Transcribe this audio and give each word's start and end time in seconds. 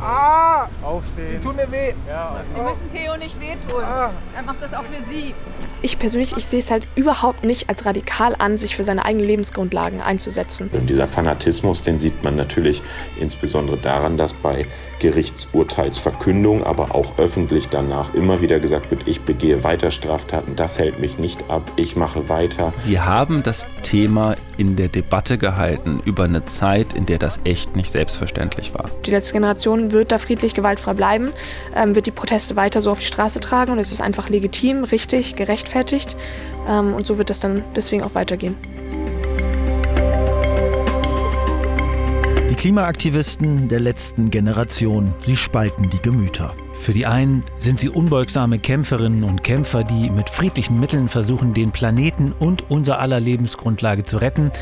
Ah! 0.00 0.68
Aufstehen. 0.82 1.32
Die 1.32 1.38
tun 1.46 1.56
mir 1.56 1.70
weh. 1.70 1.94
Ja, 2.08 2.42
Sie 2.54 2.60
müssen 2.60 2.90
Theo 2.90 3.16
nicht 3.16 3.38
wehtun. 3.40 3.82
Ah. 3.82 4.10
Er 4.36 4.42
macht 4.42 4.62
das 4.62 4.72
auch 4.74 4.84
für 4.84 5.04
Sie. 5.08 5.34
Ich 5.80 5.98
persönlich, 5.98 6.36
ich 6.36 6.46
sehe 6.46 6.58
es 6.58 6.70
halt 6.70 6.88
überhaupt 6.96 7.44
nicht 7.44 7.68
als 7.68 7.86
radikal 7.86 8.34
an, 8.38 8.56
sich 8.56 8.74
für 8.74 8.82
seine 8.82 9.04
eigenen 9.04 9.26
Lebensgrundlagen 9.26 10.00
einzusetzen. 10.00 10.70
Und 10.72 10.90
dieser 10.90 11.06
Fanatismus, 11.06 11.82
den 11.82 11.98
sieht 11.98 12.24
man 12.24 12.34
natürlich 12.34 12.82
insbesondere 13.20 13.76
daran, 13.76 14.16
dass 14.16 14.32
bei 14.32 14.66
Gerichtsurteilsverkündung, 14.98 16.64
aber 16.64 16.94
auch 16.94 17.18
öffentlich 17.18 17.68
danach 17.68 18.12
immer 18.14 18.40
wieder 18.40 18.58
gesagt 18.58 18.90
wird, 18.90 19.06
ich 19.06 19.20
begehe 19.20 19.62
weiter 19.62 19.90
Straftaten, 19.90 20.56
das 20.56 20.78
hält 20.78 20.98
mich 20.98 21.18
nicht 21.18 21.48
ab, 21.48 21.70
ich 21.76 21.94
mache 21.94 22.28
weiter. 22.28 22.72
Sie 22.76 22.98
haben 22.98 23.42
das 23.42 23.68
Thema 23.82 24.34
in 24.56 24.74
der 24.74 24.88
Debatte 24.88 25.38
gehalten 25.38 26.02
über 26.04 26.24
eine 26.24 26.44
Zeit, 26.44 26.92
in 26.92 27.06
der 27.06 27.18
das 27.18 27.40
echt 27.44 27.76
nicht 27.76 27.92
selbstverständlich 27.92 28.74
war. 28.74 28.90
Die 29.06 29.12
letzte 29.12 29.34
Generation 29.34 29.92
wird 29.92 30.10
da 30.10 30.18
friedlich 30.18 30.54
gewaltfrei 30.54 30.94
bleiben, 30.94 31.30
ähm, 31.76 31.94
wird 31.94 32.06
die 32.06 32.10
Proteste 32.10 32.56
weiter 32.56 32.80
so 32.80 32.90
auf 32.90 32.98
die 32.98 33.06
Straße 33.06 33.38
tragen 33.38 33.72
und 33.72 33.78
es 33.78 33.92
ist 33.92 34.00
einfach 34.00 34.28
legitim, 34.28 34.82
richtig, 34.82 35.36
gerechtfertigt 35.68 36.16
ähm, 36.68 36.94
und 36.94 37.06
so 37.06 37.18
wird 37.18 37.30
es 37.30 37.40
dann 37.40 37.64
deswegen 37.76 38.02
auch 38.02 38.14
weitergehen. 38.14 38.56
Die 42.50 42.54
Klimaaktivisten 42.54 43.68
der 43.68 43.80
letzten 43.80 44.30
Generation, 44.30 45.14
sie 45.18 45.36
spalten 45.36 45.90
die 45.90 46.00
Gemüter. 46.00 46.54
Für 46.74 46.92
die 46.92 47.06
einen 47.06 47.44
sind 47.58 47.80
sie 47.80 47.88
unbeugsame 47.88 48.58
Kämpferinnen 48.58 49.24
und 49.24 49.42
Kämpfer, 49.42 49.84
die 49.84 50.10
mit 50.10 50.30
friedlichen 50.30 50.78
Mitteln 50.78 51.08
versuchen, 51.08 51.52
den 51.52 51.72
Planeten 51.72 52.32
und 52.32 52.70
unser 52.70 53.00
aller 53.00 53.20
Lebensgrundlage 53.20 54.04
zu 54.04 54.18
retten, 54.18 54.52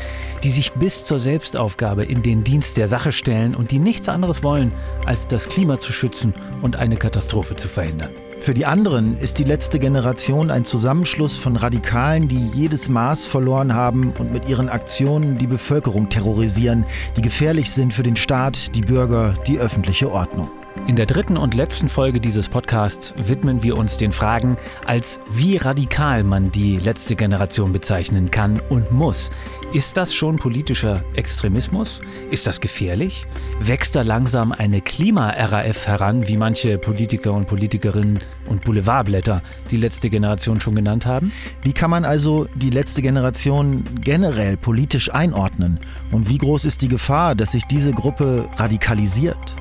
die 0.43 0.49
sich 0.49 0.73
bis 0.73 1.05
zur 1.05 1.19
Selbstaufgabe 1.19 2.03
in 2.03 2.23
den 2.23 2.43
Dienst 2.43 2.77
der 2.77 2.87
Sache 2.87 3.11
stellen 3.11 3.55
und 3.55 3.71
die 3.71 3.79
nichts 3.79 4.09
anderes 4.09 4.43
wollen, 4.43 4.71
als 5.05 5.27
das 5.27 5.47
Klima 5.47 5.77
zu 5.77 5.93
schützen 5.93 6.33
und 6.61 6.75
eine 6.75 6.97
Katastrophe 6.97 7.55
zu 7.55 7.67
verhindern. 7.67 8.11
Für 8.39 8.53
die 8.53 8.65
anderen 8.65 9.19
ist 9.19 9.39
die 9.39 9.43
letzte 9.43 9.77
Generation 9.77 10.51
ein 10.51 10.63
Zusammenschluss 10.63 11.35
von 11.35 11.57
Radikalen, 11.57 12.27
die 12.27 12.47
jedes 12.55 12.87
Maß 12.87 13.27
verloren 13.27 13.73
haben 13.73 14.13
und 14.17 14.31
mit 14.31 14.47
ihren 14.47 14.69
Aktionen 14.69 15.37
die 15.37 15.47
Bevölkerung 15.47 16.09
terrorisieren, 16.09 16.85
die 17.17 17.21
gefährlich 17.21 17.71
sind 17.71 17.93
für 17.93 18.03
den 18.03 18.15
Staat, 18.15 18.73
die 18.75 18.81
Bürger, 18.81 19.33
die 19.47 19.59
öffentliche 19.59 20.09
Ordnung. 20.11 20.49
In 20.87 20.95
der 20.95 21.05
dritten 21.05 21.35
und 21.35 21.53
letzten 21.53 21.89
Folge 21.89 22.21
dieses 22.21 22.47
Podcasts 22.47 23.13
widmen 23.17 23.61
wir 23.61 23.75
uns 23.75 23.97
den 23.97 24.13
Fragen, 24.13 24.55
als 24.85 25.19
wie 25.29 25.57
radikal 25.57 26.23
man 26.23 26.49
die 26.49 26.77
letzte 26.77 27.17
Generation 27.17 27.73
bezeichnen 27.73 28.31
kann 28.31 28.61
und 28.69 28.89
muss. 28.89 29.29
Ist 29.73 29.97
das 29.97 30.13
schon 30.13 30.37
politischer 30.37 31.03
Extremismus? 31.13 31.99
Ist 32.31 32.47
das 32.47 32.61
gefährlich? 32.61 33.27
Wächst 33.59 33.97
da 33.97 34.01
langsam 34.01 34.53
eine 34.53 34.79
Klima-RAF 34.79 35.87
heran, 35.87 36.29
wie 36.29 36.37
manche 36.37 36.77
Politiker 36.77 37.33
und 37.33 37.47
Politikerinnen 37.47 38.19
und 38.47 38.63
Boulevardblätter 38.63 39.43
die 39.69 39.77
letzte 39.77 40.09
Generation 40.09 40.61
schon 40.61 40.75
genannt 40.75 41.05
haben? 41.05 41.33
Wie 41.63 41.73
kann 41.73 41.91
man 41.91 42.05
also 42.05 42.47
die 42.55 42.69
letzte 42.69 43.01
Generation 43.01 43.83
generell 43.99 44.55
politisch 44.55 45.13
einordnen? 45.13 45.81
Und 46.13 46.29
wie 46.29 46.37
groß 46.37 46.63
ist 46.63 46.81
die 46.81 46.87
Gefahr, 46.87 47.35
dass 47.35 47.51
sich 47.51 47.65
diese 47.65 47.91
Gruppe 47.91 48.47
radikalisiert? 48.55 49.57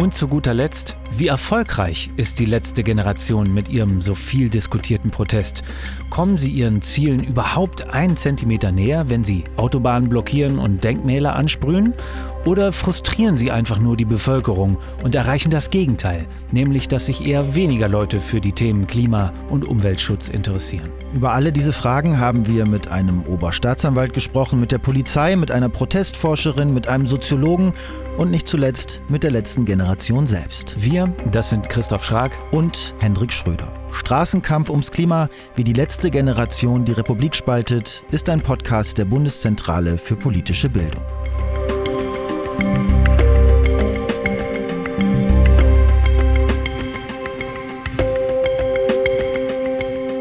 Und 0.00 0.14
zu 0.14 0.28
guter 0.28 0.54
Letzt, 0.54 0.96
wie 1.18 1.26
erfolgreich 1.26 2.10
ist 2.16 2.38
die 2.38 2.46
letzte 2.46 2.82
Generation 2.82 3.52
mit 3.52 3.68
ihrem 3.68 4.00
so 4.00 4.14
viel 4.14 4.48
diskutierten 4.48 5.10
Protest? 5.10 5.62
Kommen 6.08 6.38
sie 6.38 6.48
ihren 6.48 6.80
Zielen 6.80 7.22
überhaupt 7.22 7.86
einen 7.90 8.16
Zentimeter 8.16 8.72
näher, 8.72 9.10
wenn 9.10 9.24
sie 9.24 9.44
Autobahnen 9.58 10.08
blockieren 10.08 10.58
und 10.58 10.82
Denkmäler 10.82 11.36
ansprühen? 11.36 11.92
Oder 12.46 12.72
frustrieren 12.72 13.36
sie 13.36 13.50
einfach 13.50 13.78
nur 13.78 13.98
die 13.98 14.06
Bevölkerung 14.06 14.78
und 15.04 15.14
erreichen 15.14 15.50
das 15.50 15.68
Gegenteil, 15.68 16.24
nämlich 16.50 16.88
dass 16.88 17.04
sich 17.04 17.26
eher 17.26 17.54
weniger 17.54 17.86
Leute 17.86 18.20
für 18.20 18.40
die 18.40 18.52
Themen 18.52 18.86
Klima- 18.86 19.34
und 19.50 19.66
Umweltschutz 19.66 20.30
interessieren? 20.30 20.90
Über 21.12 21.32
alle 21.32 21.52
diese 21.52 21.74
Fragen 21.74 22.18
haben 22.18 22.46
wir 22.46 22.66
mit 22.66 22.88
einem 22.88 23.24
Oberstaatsanwalt 23.24 24.14
gesprochen, 24.14 24.60
mit 24.60 24.72
der 24.72 24.78
Polizei, 24.78 25.36
mit 25.36 25.50
einer 25.50 25.68
Protestforscherin, 25.68 26.72
mit 26.72 26.88
einem 26.88 27.06
Soziologen 27.06 27.74
und 28.20 28.30
nicht 28.30 28.46
zuletzt 28.46 29.00
mit 29.08 29.22
der 29.22 29.30
letzten 29.30 29.64
Generation 29.64 30.26
selbst. 30.26 30.74
Wir, 30.76 31.06
das 31.32 31.48
sind 31.48 31.70
Christoph 31.70 32.04
Schrag 32.04 32.32
und 32.52 32.94
Hendrik 32.98 33.32
Schröder. 33.32 33.72
Straßenkampf 33.92 34.68
ums 34.68 34.90
Klima, 34.90 35.30
wie 35.56 35.64
die 35.64 35.72
letzte 35.72 36.10
Generation 36.10 36.84
die 36.84 36.92
Republik 36.92 37.34
spaltet, 37.34 38.04
ist 38.10 38.28
ein 38.28 38.42
Podcast 38.42 38.98
der 38.98 39.06
Bundeszentrale 39.06 39.96
für 39.96 40.16
politische 40.16 40.68
Bildung. 40.68 41.02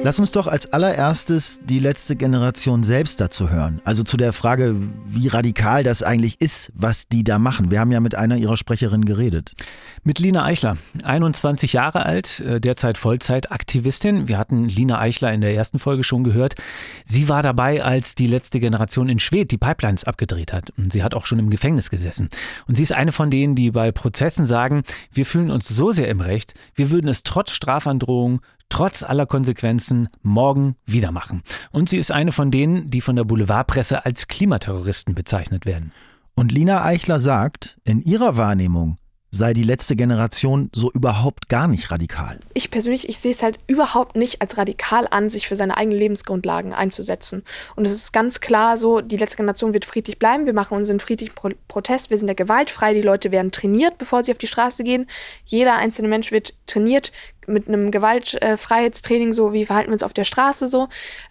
Lass 0.02 0.18
uns 0.18 0.32
doch 0.32 0.48
als 0.48 0.72
allererstes 0.72 1.60
die 1.66 1.80
letzte 1.80 2.16
Generation 2.16 2.84
selbst 2.84 3.20
dazu 3.20 3.50
hören. 3.50 3.82
Also 3.84 4.04
zu 4.04 4.16
der 4.16 4.32
Frage, 4.32 4.78
wie 5.06 5.28
radikal 5.28 5.84
das 5.84 6.04
eigentlich 6.04 6.40
ist, 6.40 6.72
was 6.74 7.10
die 7.10 7.26
da 7.26 7.38
machen. 7.38 7.70
Wir 7.70 7.82
haben 7.82 7.92
ja 7.92 8.00
mit 8.00 8.16
einer 8.16 8.38
ihrer 8.38 8.56
Sprecherinnen 8.56 9.04
geredet. 9.04 9.56
Mit 10.04 10.20
Lina 10.20 10.46
Eichler, 10.46 10.78
21 11.04 11.74
Jahre 11.74 12.06
alt, 12.06 12.40
äh, 12.40 12.62
derzeit 12.62 12.98
Vollzeitaktivistin. 12.98 14.30
Wir 14.30 14.38
hatten 14.38 14.70
Lina 14.70 15.00
Eichler 15.00 15.34
in 15.34 15.42
der 15.42 15.54
ersten 15.54 15.80
Folge 15.80 16.06
schon 16.06 16.24
gehört. 16.24 16.56
Sie 17.04 17.28
war 17.28 17.44
dabei, 17.44 17.84
als 17.84 18.16
die 18.16 18.28
letzte 18.28 18.62
Generation 18.62 19.10
in 19.10 19.20
Schwedt 19.20 19.52
die 19.52 19.58
Pipelines 19.58 20.06
abgedreht 20.06 20.54
hat. 20.54 20.72
Und 20.78 20.94
sie 20.94 21.04
hat 21.04 21.14
auch 21.14 21.26
schon 21.26 21.40
im 21.40 21.50
Gefängnis 21.50 21.90
gesessen. 21.90 22.30
Und 22.68 22.76
sie 22.76 22.84
ist 22.84 22.94
eine 22.94 23.12
von 23.12 23.30
denen, 23.30 23.56
die 23.56 23.72
bei 23.72 23.92
Prozessen 23.92 24.46
sagen, 24.46 24.84
wir 25.12 25.26
fühlen 25.26 25.52
uns 25.52 25.68
so 25.68 25.92
sehr 25.92 26.08
im 26.08 26.22
Recht, 26.22 26.54
wir 26.74 26.90
würden 26.90 27.10
es 27.10 27.24
trotz 27.24 27.52
Strafandrohung, 27.52 28.40
trotz 28.70 29.02
aller 29.04 29.26
Konsequenzen 29.26 30.10
morgen 30.22 30.76
wieder 30.86 31.12
machen. 31.12 31.42
Und 31.72 31.90
sie 31.90 31.98
ist 31.98 32.12
eine 32.12 32.32
von 32.32 32.52
denen, 32.52 32.92
die 32.92 33.02
von 33.02 33.16
der 33.16 33.24
Boulevardpresse 33.24 34.06
als 34.06 34.28
Klimaterroristen 34.28 35.16
bezeichnet 35.16 35.66
werden. 35.66 35.92
Und 36.36 36.52
Lina 36.52 36.86
Eichler 36.86 37.20
sagt, 37.20 37.80
in 37.84 38.02
ihrer 38.02 38.38
Wahrnehmung 38.38 38.99
sei 39.32 39.54
die 39.54 39.64
letzte 39.64 39.96
Generation 39.96 40.70
so 40.74 40.92
überhaupt 40.92 41.50
gar 41.50 41.68
nicht 41.68 41.92
radikal. 41.92 42.40
Ich 42.54 42.72
persönlich, 42.72 43.10
ich 43.10 43.20
sehe 43.20 43.32
es 43.32 43.44
halt 43.44 43.60
überhaupt 43.68 44.16
nicht 44.16 44.42
als 44.42 44.58
radikal 44.58 45.08
an, 45.10 45.30
sich 45.30 45.48
für 45.48 45.56
seine 45.56 45.78
eigenen 45.78 46.00
Lebensgrundlagen 46.00 46.74
einzusetzen. 46.74 47.44
Und 47.76 47.86
es 47.86 47.94
ist 47.94 48.12
ganz 48.12 48.40
klar 48.40 48.78
so, 48.78 49.02
die 49.02 49.18
letzte 49.18 49.38
Generation 49.38 49.74
wird 49.74 49.86
friedlich 49.86 50.18
bleiben, 50.18 50.46
wir 50.46 50.54
machen 50.54 50.78
unseren 50.78 51.00
friedlichen 51.00 51.36
Pro 51.36 51.50
Protest, 51.68 52.10
wir 52.10 52.18
sind 52.18 52.28
ja 52.28 52.34
gewaltfrei, 52.34 52.94
die 52.94 53.02
Leute 53.02 53.32
werden 53.32 53.52
trainiert, 53.52 53.98
bevor 53.98 54.24
sie 54.24 54.32
auf 54.32 54.38
die 54.38 54.48
Straße 54.48 54.84
gehen. 54.84 55.08
Jeder 55.46 55.76
einzelne 55.76 56.08
Mensch 56.08 56.32
wird 56.32 56.56
trainiert 56.66 57.12
mit 57.48 57.68
einem 57.68 57.92
Gewaltfreiheitstraining, 57.92 59.34
so 59.34 59.54
wie 59.54 59.66
verhalten 59.66 59.90
wir 59.90 59.94
uns 59.94 60.04
auf 60.04 60.14
der 60.14 60.24
Straße 60.24 60.68
so. 60.68 60.88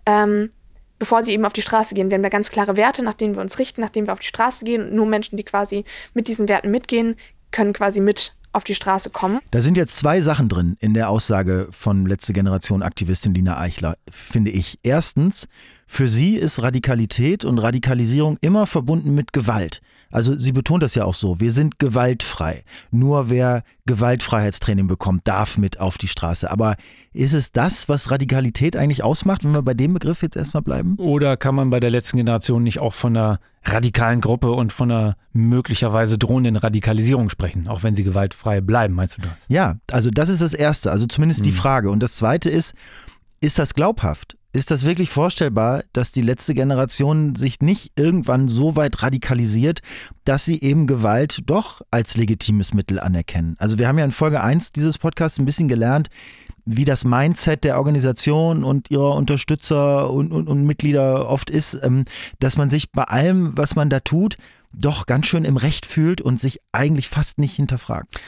Ähm, 0.07 0.51
bevor 0.99 1.23
sie 1.23 1.33
eben 1.33 1.45
auf 1.45 1.53
die 1.53 1.63
Straße 1.63 1.95
gehen. 1.95 2.11
Wir 2.11 2.17
haben 2.17 2.23
da 2.23 2.29
ganz 2.29 2.51
klare 2.51 2.77
Werte, 2.77 3.05
nach 3.05 3.15
denen 3.15 3.37
wir 3.37 3.41
uns 3.41 3.59
richten, 3.59 3.81
nachdem 3.81 4.07
wir 4.07 4.13
auf 4.13 4.19
die 4.19 4.27
Straße 4.27 4.65
gehen. 4.65 4.83
Und 4.83 4.95
nur 4.95 5.07
Menschen, 5.07 5.37
die 5.37 5.45
quasi 5.45 5.85
mit 6.13 6.27
diesen 6.29 6.49
Werten 6.49 6.71
mitgehen, 6.71 7.17
können 7.51 7.73
quasi 7.73 8.01
mit 8.01 8.35
auf 8.53 8.65
die 8.65 8.75
Straße 8.75 9.11
kommen. 9.11 9.41
Da 9.51 9.61
sind 9.61 9.77
jetzt 9.77 9.97
zwei 9.97 10.21
Sachen 10.21 10.49
drin 10.49 10.77
in 10.81 10.95
der 10.95 11.11
Aussage 11.11 11.69
von 11.71 12.07
letzte 12.07 12.33
Generation 12.33 12.83
Aktivistin 12.83 13.35
Lina 13.35 13.59
Eichler, 13.59 13.97
finde 14.11 14.51
ich. 14.51 14.79
Erstens, 14.83 15.49
für 15.87 16.09
sie 16.09 16.37
ist 16.37 16.63
Radikalität 16.63 17.45
und 17.45 17.59
Radikalisierung 17.59 18.39
immer 18.41 18.67
verbunden 18.67 19.15
mit 19.15 19.33
Gewalt. 19.33 19.81
Also 20.11 20.39
sie 20.39 20.53
betont 20.53 20.83
das 20.83 20.95
ja 20.95 21.05
auch 21.05 21.15
so, 21.15 21.41
wir 21.41 21.51
sind 21.51 21.79
gewaltfrei. 21.79 22.65
Nur 22.91 23.31
wer 23.31 23.63
Gewaltfreiheitstraining 23.87 24.87
bekommt, 24.87 25.27
darf 25.29 25.59
mit 25.59 25.81
auf 25.81 25.99
die 25.99 26.09
Straße. 26.09 26.51
Aber 26.51 26.77
ist 27.13 27.35
es 27.35 27.53
das, 27.53 27.89
was 27.89 28.11
Radikalität 28.11 28.77
eigentlich 28.77 29.05
ausmacht, 29.05 29.45
wenn 29.45 29.53
wir 29.53 29.63
bei 29.63 29.75
dem 29.75 29.93
Begriff 29.95 30.23
jetzt 30.23 30.37
erstmal 30.37 30.63
bleiben? 30.63 30.95
Oder 30.97 31.37
kann 31.37 31.55
man 31.55 31.71
bei 31.71 31.81
der 31.81 31.91
letzten 31.91 32.17
Generation 32.17 32.63
nicht 32.63 32.79
auch 32.79 32.95
von 32.95 33.17
einer 33.17 33.41
radikalen 33.65 34.21
Gruppe 34.21 34.53
und 34.53 34.73
von 34.73 34.91
einer 34.91 35.17
möglicherweise 35.33 36.17
drohenden 36.17 36.57
Radikalisierung 36.57 37.29
sprechen, 37.29 37.69
auch 37.69 37.83
wenn 37.83 37.95
sie 37.95 38.05
gewaltfrei 38.05 38.61
bleiben, 38.61 38.95
meinst 38.95 39.19
du 39.19 39.23
das? 39.23 39.33
Ja, 39.49 39.77
also 39.91 40.11
das 40.11 40.31
ist 40.31 40.41
das 40.41 40.55
Erste, 40.55 40.91
also 40.91 41.07
zumindest 41.07 41.45
die 41.45 41.53
Frage. 41.53 41.91
Und 41.91 42.03
das 42.03 42.17
Zweite 42.17 42.49
ist, 42.49 42.75
ist 43.41 43.59
das 43.59 43.75
glaubhaft? 43.75 44.38
Ist 44.53 44.71
das 44.71 44.87
wirklich 44.87 45.11
vorstellbar, 45.11 45.85
dass 45.93 46.11
die 46.11 46.23
letzte 46.23 46.55
Generation 46.55 47.35
sich 47.35 47.61
nicht 47.61 47.93
irgendwann 47.97 48.49
so 48.49 48.77
weit 48.77 49.03
radikalisiert, 49.03 49.81
dass 50.25 50.47
sie 50.47 50.63
eben 50.63 50.87
Gewalt 50.87 51.43
doch 51.45 51.83
als 51.91 52.17
legitimes 52.17 52.73
Mittel 52.73 52.99
anerkennen? 52.99 53.57
Also 53.59 53.79
wir 53.79 53.87
haben 53.87 53.99
ja 53.99 54.07
in 54.07 54.11
Folge 54.11 54.41
1 54.41 54.73
dieses 54.73 54.97
Podcasts 54.97 55.39
ein 55.39 55.45
bisschen 55.45 55.69
gelernt, 55.69 56.09
wie 56.65 56.87
das 56.87 57.05
Mindset 57.05 57.63
der 57.65 57.77
Organisation 57.77 58.65
und 58.65 58.91
ihrer 58.91 59.15
Unterstützer 59.17 60.11
und, 60.11 60.33
und, 60.33 60.49
und 60.49 60.65
Mitglieder 60.65 61.29
oft 61.29 61.51
ist, 61.51 61.79
ähm, 61.83 62.05
dass 62.39 62.57
man 62.57 62.71
sich 62.71 62.91
bei 62.91 63.05
allem, 63.05 63.57
was 63.57 63.77
man 63.77 63.91
da 63.91 64.01
tut, 64.01 64.39
doch 64.73 65.05
ganz 65.05 65.27
schön 65.27 65.45
im 65.45 65.57
Recht 65.59 65.85
fühlt 65.85 66.21
und 66.21 66.41
sich 66.41 66.61
eigentlich 66.73 67.09
fast 67.09 67.39
nicht 67.39 67.57
hinterfragt. 67.57 68.21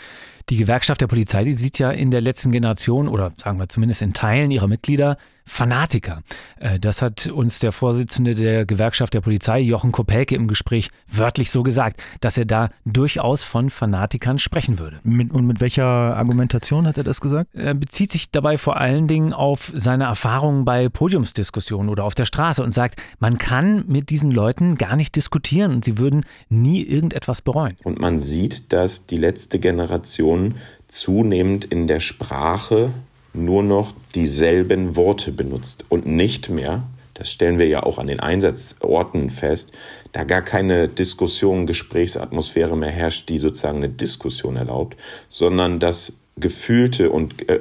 Die 0.48 0.56
Gewerkschaft 0.56 1.00
der 1.00 1.06
Polizei, 1.06 1.44
die 1.44 1.54
sieht 1.54 1.78
ja 1.78 1.90
in 1.90 2.10
der 2.10 2.20
letzten 2.20 2.50
Generation 2.50 3.08
oder 3.08 3.32
sagen 3.36 3.58
wir 3.58 3.68
zumindest 3.68 4.02
in 4.02 4.14
Teilen 4.14 4.50
ihrer 4.50 4.68
Mitglieder 4.68 5.16
Fanatiker. 5.50 6.22
Äh, 6.60 6.78
das 6.78 7.02
hat 7.02 7.26
uns 7.26 7.58
der 7.58 7.72
Vorsitzende 7.72 8.36
der 8.36 8.64
Gewerkschaft 8.64 9.12
der 9.14 9.20
Polizei, 9.20 9.58
Jochen 9.58 9.90
Kopelke, 9.90 10.36
im 10.36 10.46
Gespräch 10.46 10.90
wörtlich 11.08 11.50
so 11.50 11.64
gesagt, 11.64 12.00
dass 12.20 12.38
er 12.38 12.44
da 12.44 12.70
durchaus 12.86 13.42
von 13.42 13.68
Fanatikern 13.68 14.38
sprechen 14.38 14.78
würde. 14.78 15.00
Und 15.04 15.46
mit 15.46 15.60
welcher 15.60 15.84
Argumentation 15.84 16.86
hat 16.86 16.98
er 16.98 17.04
das 17.04 17.20
gesagt? 17.20 17.50
Er 17.52 17.74
bezieht 17.74 18.12
sich 18.12 18.30
dabei 18.30 18.58
vor 18.58 18.76
allen 18.76 19.08
Dingen 19.08 19.32
auf 19.32 19.72
seine 19.74 20.04
Erfahrungen 20.04 20.64
bei 20.64 20.88
Podiumsdiskussionen 20.88 21.90
oder 21.90 22.04
auf 22.04 22.14
der 22.14 22.26
Straße 22.26 22.62
und 22.62 22.72
sagt, 22.72 23.02
man 23.18 23.36
kann 23.36 23.84
mit 23.88 24.10
diesen 24.10 24.30
Leuten 24.30 24.78
gar 24.78 24.94
nicht 24.94 25.16
diskutieren 25.16 25.72
und 25.72 25.84
sie 25.84 25.98
würden 25.98 26.24
nie 26.48 26.82
irgendetwas 26.82 27.42
bereuen. 27.42 27.76
Und 27.82 27.98
man 27.98 28.20
sieht, 28.20 28.72
dass 28.72 29.06
die 29.06 29.18
letzte 29.18 29.58
Generation 29.58 30.54
zunehmend 30.86 31.64
in 31.64 31.88
der 31.88 32.00
Sprache 32.00 32.92
nur 33.32 33.62
noch 33.62 33.92
dieselben 34.14 34.96
Worte 34.96 35.32
benutzt 35.32 35.84
und 35.88 36.06
nicht 36.06 36.48
mehr, 36.50 36.82
das 37.14 37.30
stellen 37.30 37.58
wir 37.58 37.68
ja 37.68 37.82
auch 37.82 37.98
an 37.98 38.06
den 38.06 38.20
Einsatzorten 38.20 39.30
fest, 39.30 39.72
da 40.12 40.24
gar 40.24 40.42
keine 40.42 40.88
Diskussion, 40.88 41.66
Gesprächsatmosphäre 41.66 42.76
mehr 42.76 42.90
herrscht, 42.90 43.28
die 43.28 43.38
sozusagen 43.38 43.78
eine 43.78 43.90
Diskussion 43.90 44.56
erlaubt, 44.56 44.96
sondern 45.28 45.80
dass 45.80 46.14
gefühlte 46.36 47.10
und 47.10 47.48
äh, 47.48 47.60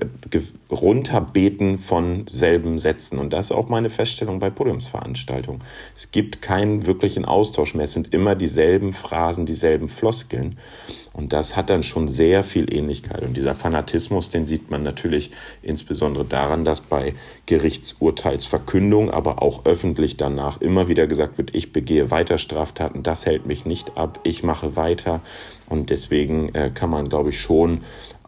runterbeten 0.71 1.79
von 1.79 2.25
selben 2.29 2.79
Sätzen. 2.79 3.19
Und 3.19 3.33
das 3.33 3.47
ist 3.47 3.51
auch 3.51 3.67
meine 3.67 3.89
Feststellung 3.89 4.39
bei 4.39 4.49
Podiumsveranstaltungen. 4.49 5.61
Es 5.95 6.11
gibt 6.11 6.41
keinen 6.41 6.85
wirklichen 6.85 7.25
Austausch 7.25 7.73
mehr. 7.73 7.85
Es 7.85 7.93
sind 7.93 8.13
immer 8.13 8.35
dieselben 8.35 8.93
Phrasen, 8.93 9.45
dieselben 9.45 9.89
Floskeln. 9.89 10.57
Und 11.11 11.33
das 11.33 11.55
hat 11.55 11.69
dann 11.69 11.83
schon 11.83 12.07
sehr 12.07 12.43
viel 12.43 12.71
Ähnlichkeit. 12.73 13.23
Und 13.23 13.35
dieser 13.35 13.55
Fanatismus, 13.55 14.29
den 14.29 14.45
sieht 14.45 14.69
man 14.71 14.83
natürlich 14.83 15.31
insbesondere 15.61 16.23
daran, 16.23 16.63
dass 16.63 16.81
bei 16.81 17.15
Gerichtsurteilsverkündung, 17.47 19.11
aber 19.11 19.41
auch 19.41 19.65
öffentlich 19.65 20.15
danach 20.15 20.61
immer 20.61 20.87
wieder 20.87 21.07
gesagt 21.07 21.37
wird, 21.37 21.53
ich 21.53 21.73
begehe 21.73 22.11
weiter 22.11 22.37
Straftaten, 22.37 23.03
das 23.03 23.25
hält 23.25 23.47
mich 23.47 23.65
nicht 23.65 23.97
ab, 23.97 24.19
ich 24.23 24.43
mache 24.43 24.75
weiter. 24.75 25.21
Und 25.67 25.89
deswegen 25.89 26.53
äh, 26.55 26.71
kann 26.73 26.89
man, 26.89 27.09
glaube 27.09 27.31
ich, 27.31 27.41
schon 27.41 27.81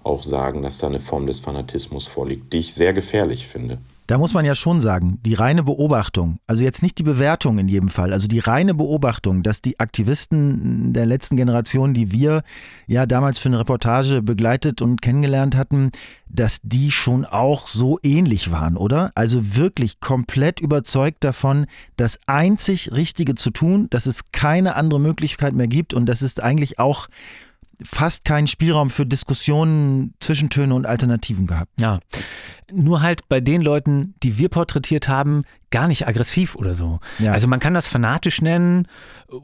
auch 0.04 0.24
sagen, 0.24 0.62
dass 0.62 0.80
da 0.80 0.88
eine 0.88 1.00
Form 1.00 1.28
des 1.28 1.40
Fanatismus 1.40 2.08
vorliegt, 2.08 2.54
die 2.54 2.58
ich 2.60 2.74
sehr 2.74 2.94
gefährlich 2.94 3.48
finde. 3.48 3.78
Da 4.12 4.18
muss 4.18 4.34
man 4.34 4.44
ja 4.44 4.56
schon 4.56 4.82
sagen, 4.82 5.20
die 5.26 5.36
reine 5.36 5.64
Beobachtung, 5.64 6.40
also 6.46 6.66
jetzt 6.66 6.84
nicht 6.84 6.98
die 6.98 7.04
Bewertung 7.04 7.60
in 7.60 7.70
jedem 7.70 7.88
Fall, 7.88 8.12
also 8.12 8.28
die 8.28 8.40
reine 8.40 8.74
Beobachtung, 8.74 9.42
dass 9.42 9.62
die 9.62 9.80
Aktivisten 9.80 10.92
der 10.92 11.06
letzten 11.06 11.38
Generation, 11.38 11.94
die 11.94 12.12
wir 12.12 12.44
ja 12.88 13.06
damals 13.06 13.40
für 13.40 13.48
eine 13.48 13.60
Reportage 13.60 14.22
begleitet 14.22 14.82
und 14.82 15.02
kennengelernt 15.02 15.56
hatten, 15.56 15.92
dass 16.28 16.60
die 16.62 16.92
schon 16.92 17.24
auch 17.24 17.68
so 17.68 18.00
ähnlich 18.04 18.52
waren, 18.52 18.76
oder? 18.76 19.14
Also 19.16 19.56
wirklich 19.56 20.02
komplett 20.02 20.60
überzeugt 20.60 21.24
davon, 21.24 21.66
das 21.96 22.20
einzig 22.26 22.92
Richtige 22.92 23.36
zu 23.36 23.50
tun, 23.50 23.88
dass 23.92 24.08
es 24.08 24.24
keine 24.34 24.76
andere 24.76 25.00
Möglichkeit 25.00 25.54
mehr 25.54 25.68
gibt 25.68 25.94
und 25.94 26.06
das 26.08 26.22
ist 26.22 26.44
eigentlich 26.44 26.80
auch 26.80 27.08
fast 27.84 28.26
keinen 28.26 28.48
Spielraum 28.48 28.90
für 28.90 29.06
Diskussionen, 29.06 30.14
Zwischentöne 30.20 30.74
und 30.74 30.86
Alternativen 30.86 31.48
gehabt. 31.48 31.72
Ja. 31.80 32.00
Nur 32.72 33.02
halt 33.02 33.28
bei 33.28 33.42
den 33.42 33.62
Leuten, 33.62 34.16
die 34.24 34.38
wir 34.38 34.50
porträtiert 34.50 35.08
haben, 35.08 35.44
gar 35.72 35.88
nicht 35.88 36.08
aggressiv 36.08 36.56
oder 36.56 36.74
so. 36.74 37.00
Ja. 37.20 37.32
Also 37.32 37.48
man 37.48 37.60
kann 37.60 37.74
das 37.74 37.88
fanatisch 37.88 38.42
nennen 38.42 38.88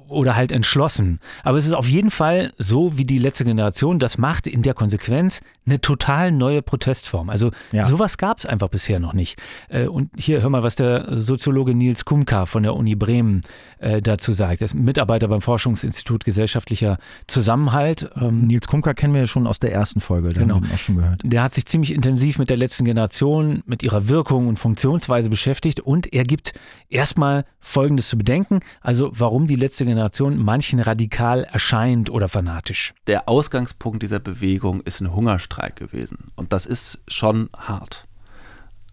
oder 0.07 0.35
halt 0.35 0.51
entschlossen. 0.51 1.19
Aber 1.43 1.57
es 1.57 1.65
ist 1.65 1.73
auf 1.73 1.87
jeden 1.87 2.11
Fall 2.11 2.51
so, 2.57 2.97
wie 2.97 3.05
die 3.05 3.19
letzte 3.19 3.45
Generation 3.45 3.99
das 3.99 4.17
macht, 4.17 4.47
in 4.47 4.61
der 4.61 4.73
Konsequenz 4.73 5.41
eine 5.65 5.79
total 5.79 6.31
neue 6.31 6.61
Protestform. 6.61 7.29
Also 7.29 7.51
ja. 7.71 7.85
sowas 7.85 8.17
gab 8.17 8.39
es 8.39 8.45
einfach 8.45 8.67
bisher 8.67 8.99
noch 8.99 9.13
nicht. 9.13 9.39
Äh, 9.69 9.87
und 9.87 10.11
hier 10.17 10.41
hör 10.41 10.49
mal, 10.49 10.63
was 10.63 10.75
der 10.75 11.17
Soziologe 11.17 11.73
Nils 11.73 12.05
Kumka 12.05 12.45
von 12.45 12.63
der 12.63 12.75
Uni 12.75 12.95
Bremen 12.95 13.41
äh, 13.79 14.01
dazu 14.01 14.33
sagt. 14.33 14.61
Er 14.61 14.65
ist 14.65 14.75
Mitarbeiter 14.75 15.27
beim 15.27 15.41
Forschungsinstitut 15.41 16.25
Gesellschaftlicher 16.25 16.97
Zusammenhalt. 17.27 18.09
Ähm, 18.19 18.45
Nils 18.47 18.67
Kumka 18.67 18.93
kennen 18.93 19.13
wir 19.13 19.21
ja 19.21 19.27
schon 19.27 19.47
aus 19.47 19.59
der 19.59 19.71
ersten 19.71 20.01
Folge, 20.01 20.29
den 20.29 20.43
genau. 20.43 20.55
haben 20.55 20.67
wir 20.67 20.73
auch 20.73 20.79
schon 20.79 20.97
gehört. 20.97 21.21
Der 21.23 21.43
hat 21.43 21.53
sich 21.53 21.65
ziemlich 21.65 21.93
intensiv 21.93 22.39
mit 22.39 22.49
der 22.49 22.57
letzten 22.57 22.85
Generation, 22.85 23.63
mit 23.65 23.83
ihrer 23.83 24.09
Wirkung 24.09 24.47
und 24.47 24.59
Funktionsweise 24.59 25.29
beschäftigt 25.29 25.79
und 25.79 26.13
er 26.17 26.23
gibt 26.23 26.53
erstmal 26.89 27.45
Folgendes 27.59 28.09
zu 28.09 28.17
bedenken, 28.17 28.61
also 28.81 29.11
warum 29.13 29.45
die 29.45 29.55
letzte 29.55 29.85
Generation 29.85 30.43
manchen 30.43 30.79
radikal 30.79 31.43
erscheint 31.43 32.09
oder 32.09 32.27
fanatisch. 32.27 32.95
Der 33.05 33.29
Ausgangspunkt 33.29 34.01
dieser 34.01 34.19
Bewegung 34.19 34.81
ist 34.81 34.99
ein 34.99 35.13
Hungerstreik 35.13 35.75
gewesen 35.75 36.31
und 36.35 36.53
das 36.53 36.65
ist 36.65 37.01
schon 37.07 37.49
hart. 37.55 38.07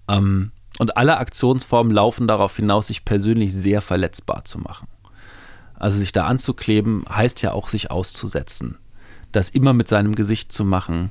Ähm, 0.06 0.52
und 0.78 0.98
alle 0.98 1.16
Aktionsformen 1.16 1.94
laufen 1.94 2.28
darauf 2.28 2.56
hinaus, 2.56 2.88
sich 2.88 3.06
persönlich 3.06 3.54
sehr 3.54 3.80
verletzbar 3.80 4.44
zu 4.44 4.58
machen. 4.58 4.88
Also 5.74 5.98
sich 5.98 6.12
da 6.12 6.26
anzukleben, 6.26 7.04
heißt 7.08 7.40
ja 7.40 7.52
auch 7.52 7.68
sich 7.68 7.90
auszusetzen. 7.90 8.76
Das 9.32 9.48
immer 9.48 9.72
mit 9.72 9.88
seinem 9.88 10.14
Gesicht 10.14 10.52
zu 10.52 10.64
machen, 10.64 11.10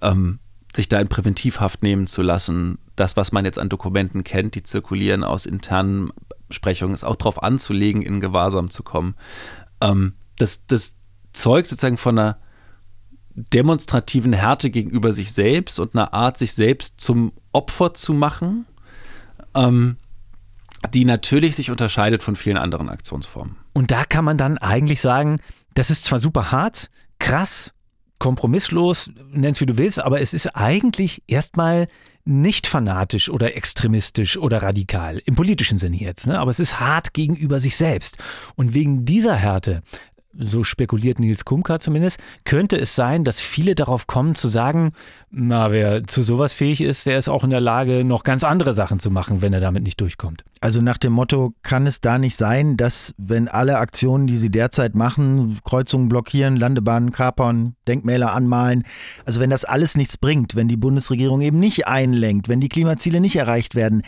ähm, 0.00 0.38
sich 0.74 0.88
da 0.88 0.98
in 0.98 1.08
Präventivhaft 1.08 1.82
nehmen 1.82 2.06
zu 2.06 2.22
lassen, 2.22 2.78
das, 2.96 3.16
was 3.16 3.32
man 3.32 3.44
jetzt 3.44 3.58
an 3.58 3.68
Dokumenten 3.68 4.24
kennt, 4.24 4.54
die 4.54 4.62
zirkulieren 4.62 5.24
aus 5.24 5.46
internen 5.46 6.12
Sprechungen, 6.50 6.94
ist 6.94 7.04
auch 7.04 7.16
darauf 7.16 7.42
anzulegen, 7.42 8.02
in 8.02 8.20
Gewahrsam 8.20 8.70
zu 8.70 8.82
kommen. 8.82 9.14
Ähm, 9.80 10.14
das, 10.36 10.66
das 10.66 10.96
zeugt 11.32 11.68
sozusagen 11.68 11.96
von 11.96 12.18
einer 12.18 12.38
demonstrativen 13.34 14.32
Härte 14.32 14.70
gegenüber 14.70 15.12
sich 15.12 15.32
selbst 15.32 15.78
und 15.78 15.94
einer 15.94 16.12
Art, 16.12 16.36
sich 16.36 16.52
selbst 16.52 17.00
zum 17.00 17.32
Opfer 17.52 17.94
zu 17.94 18.12
machen, 18.12 18.66
ähm, 19.54 19.96
die 20.92 21.04
natürlich 21.04 21.56
sich 21.56 21.70
unterscheidet 21.70 22.22
von 22.22 22.36
vielen 22.36 22.58
anderen 22.58 22.88
Aktionsformen. 22.88 23.56
Und 23.72 23.90
da 23.90 24.04
kann 24.04 24.24
man 24.24 24.36
dann 24.36 24.58
eigentlich 24.58 25.00
sagen, 25.00 25.40
das 25.74 25.90
ist 25.90 26.04
zwar 26.04 26.18
super 26.18 26.52
hart, 26.52 26.90
krass, 27.18 27.72
kompromisslos, 28.18 29.10
nenn's 29.30 29.60
wie 29.60 29.66
du 29.66 29.78
willst, 29.78 30.00
aber 30.00 30.20
es 30.20 30.34
ist 30.34 30.48
eigentlich 30.54 31.22
erstmal 31.26 31.88
nicht 32.24 32.66
fanatisch 32.66 33.28
oder 33.28 33.56
extremistisch 33.56 34.36
oder 34.36 34.62
radikal, 34.62 35.20
im 35.24 35.34
politischen 35.34 35.78
Sinne 35.78 35.96
jetzt, 35.96 36.26
ne? 36.26 36.38
aber 36.38 36.50
es 36.50 36.60
ist 36.60 36.78
hart 36.78 37.14
gegenüber 37.14 37.58
sich 37.60 37.76
selbst. 37.76 38.18
Und 38.54 38.74
wegen 38.74 39.04
dieser 39.04 39.34
Härte 39.34 39.82
so 40.38 40.64
spekuliert 40.64 41.18
Nils 41.18 41.44
Kumka 41.44 41.78
zumindest, 41.78 42.20
könnte 42.44 42.76
es 42.76 42.94
sein, 42.94 43.24
dass 43.24 43.40
viele 43.40 43.74
darauf 43.74 44.06
kommen 44.06 44.34
zu 44.34 44.48
sagen, 44.48 44.92
na, 45.30 45.72
wer 45.72 46.04
zu 46.04 46.22
sowas 46.22 46.52
fähig 46.52 46.80
ist, 46.80 47.06
der 47.06 47.18
ist 47.18 47.28
auch 47.28 47.44
in 47.44 47.50
der 47.50 47.60
Lage, 47.60 48.04
noch 48.04 48.24
ganz 48.24 48.44
andere 48.44 48.74
Sachen 48.74 48.98
zu 48.98 49.10
machen, 49.10 49.42
wenn 49.42 49.52
er 49.52 49.60
damit 49.60 49.82
nicht 49.82 50.00
durchkommt. 50.00 50.44
Also 50.60 50.80
nach 50.80 50.98
dem 50.98 51.12
Motto, 51.12 51.54
kann 51.62 51.86
es 51.86 52.00
da 52.00 52.18
nicht 52.18 52.36
sein, 52.36 52.76
dass 52.76 53.14
wenn 53.18 53.48
alle 53.48 53.78
Aktionen, 53.78 54.26
die 54.26 54.36
sie 54.36 54.50
derzeit 54.50 54.94
machen, 54.94 55.58
Kreuzungen 55.64 56.08
blockieren, 56.08 56.56
Landebahnen 56.56 57.12
kapern, 57.12 57.74
Denkmäler 57.88 58.32
anmalen, 58.32 58.84
also 59.24 59.40
wenn 59.40 59.50
das 59.50 59.64
alles 59.64 59.96
nichts 59.96 60.16
bringt, 60.16 60.54
wenn 60.54 60.68
die 60.68 60.76
Bundesregierung 60.76 61.40
eben 61.40 61.58
nicht 61.58 61.86
einlenkt, 61.86 62.48
wenn 62.48 62.60
die 62.60 62.68
Klimaziele 62.68 63.20
nicht 63.20 63.36
erreicht 63.36 63.74
werden, 63.74 64.02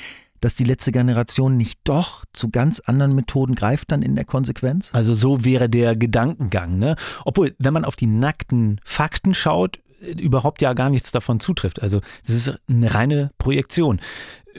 dass 0.44 0.54
die 0.54 0.64
letzte 0.64 0.92
Generation 0.92 1.56
nicht 1.56 1.80
doch 1.84 2.26
zu 2.34 2.50
ganz 2.50 2.80
anderen 2.80 3.14
Methoden 3.14 3.54
greift 3.54 3.90
dann 3.90 4.02
in 4.02 4.14
der 4.14 4.26
Konsequenz? 4.26 4.90
Also 4.92 5.14
so 5.14 5.42
wäre 5.46 5.70
der 5.70 5.96
Gedankengang. 5.96 6.78
Ne? 6.78 6.96
Obwohl, 7.24 7.54
wenn 7.58 7.72
man 7.72 7.86
auf 7.86 7.96
die 7.96 8.06
nackten 8.06 8.78
Fakten 8.84 9.32
schaut, 9.32 9.80
überhaupt 10.00 10.60
ja 10.60 10.74
gar 10.74 10.90
nichts 10.90 11.12
davon 11.12 11.40
zutrifft. 11.40 11.80
Also 11.80 12.02
es 12.22 12.30
ist 12.34 12.60
eine 12.68 12.94
reine 12.94 13.30
Projektion 13.38 14.00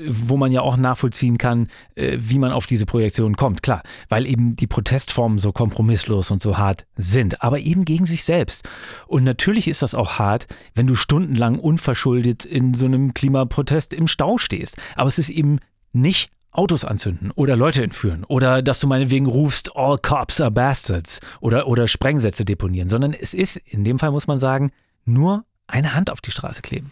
wo 0.05 0.35
man 0.37 0.51
ja 0.51 0.61
auch 0.61 0.77
nachvollziehen 0.77 1.37
kann, 1.37 1.69
äh, 1.95 2.17
wie 2.19 2.39
man 2.39 2.51
auf 2.51 2.67
diese 2.67 2.85
Projektion 2.85 3.35
kommt. 3.35 3.63
Klar, 3.63 3.81
weil 4.09 4.25
eben 4.25 4.55
die 4.55 4.67
Protestformen 4.67 5.39
so 5.39 5.51
kompromisslos 5.51 6.31
und 6.31 6.43
so 6.43 6.57
hart 6.57 6.85
sind, 6.97 7.41
aber 7.41 7.59
eben 7.59 7.85
gegen 7.85 8.05
sich 8.05 8.23
selbst. 8.23 8.67
Und 9.07 9.23
natürlich 9.23 9.67
ist 9.67 9.81
das 9.81 9.95
auch 9.95 10.19
hart, 10.19 10.47
wenn 10.73 10.87
du 10.87 10.95
stundenlang 10.95 11.59
unverschuldet 11.59 12.45
in 12.45 12.73
so 12.73 12.85
einem 12.85 13.13
Klimaprotest 13.13 13.93
im 13.93 14.07
Stau 14.07 14.37
stehst. 14.37 14.77
Aber 14.95 15.07
es 15.07 15.17
ist 15.17 15.29
eben 15.29 15.59
nicht 15.95 16.31
Autos 16.51 16.85
anzünden 16.85 17.31
oder 17.31 17.55
Leute 17.55 17.83
entführen 17.83 18.23
oder 18.23 18.61
dass 18.61 18.79
du 18.79 18.87
meinetwegen 18.87 19.25
rufst, 19.25 19.75
all 19.75 19.97
cops 19.97 20.39
are 20.39 20.51
bastards 20.51 21.19
oder, 21.41 21.67
oder 21.67 21.87
Sprengsätze 21.87 22.45
deponieren, 22.45 22.89
sondern 22.89 23.13
es 23.13 23.33
ist, 23.33 23.57
in 23.57 23.83
dem 23.83 23.99
Fall 23.99 24.11
muss 24.11 24.27
man 24.27 24.39
sagen, 24.39 24.71
nur 25.05 25.43
eine 25.67 25.93
Hand 25.93 26.09
auf 26.09 26.21
die 26.21 26.31
Straße 26.31 26.61
kleben. 26.61 26.91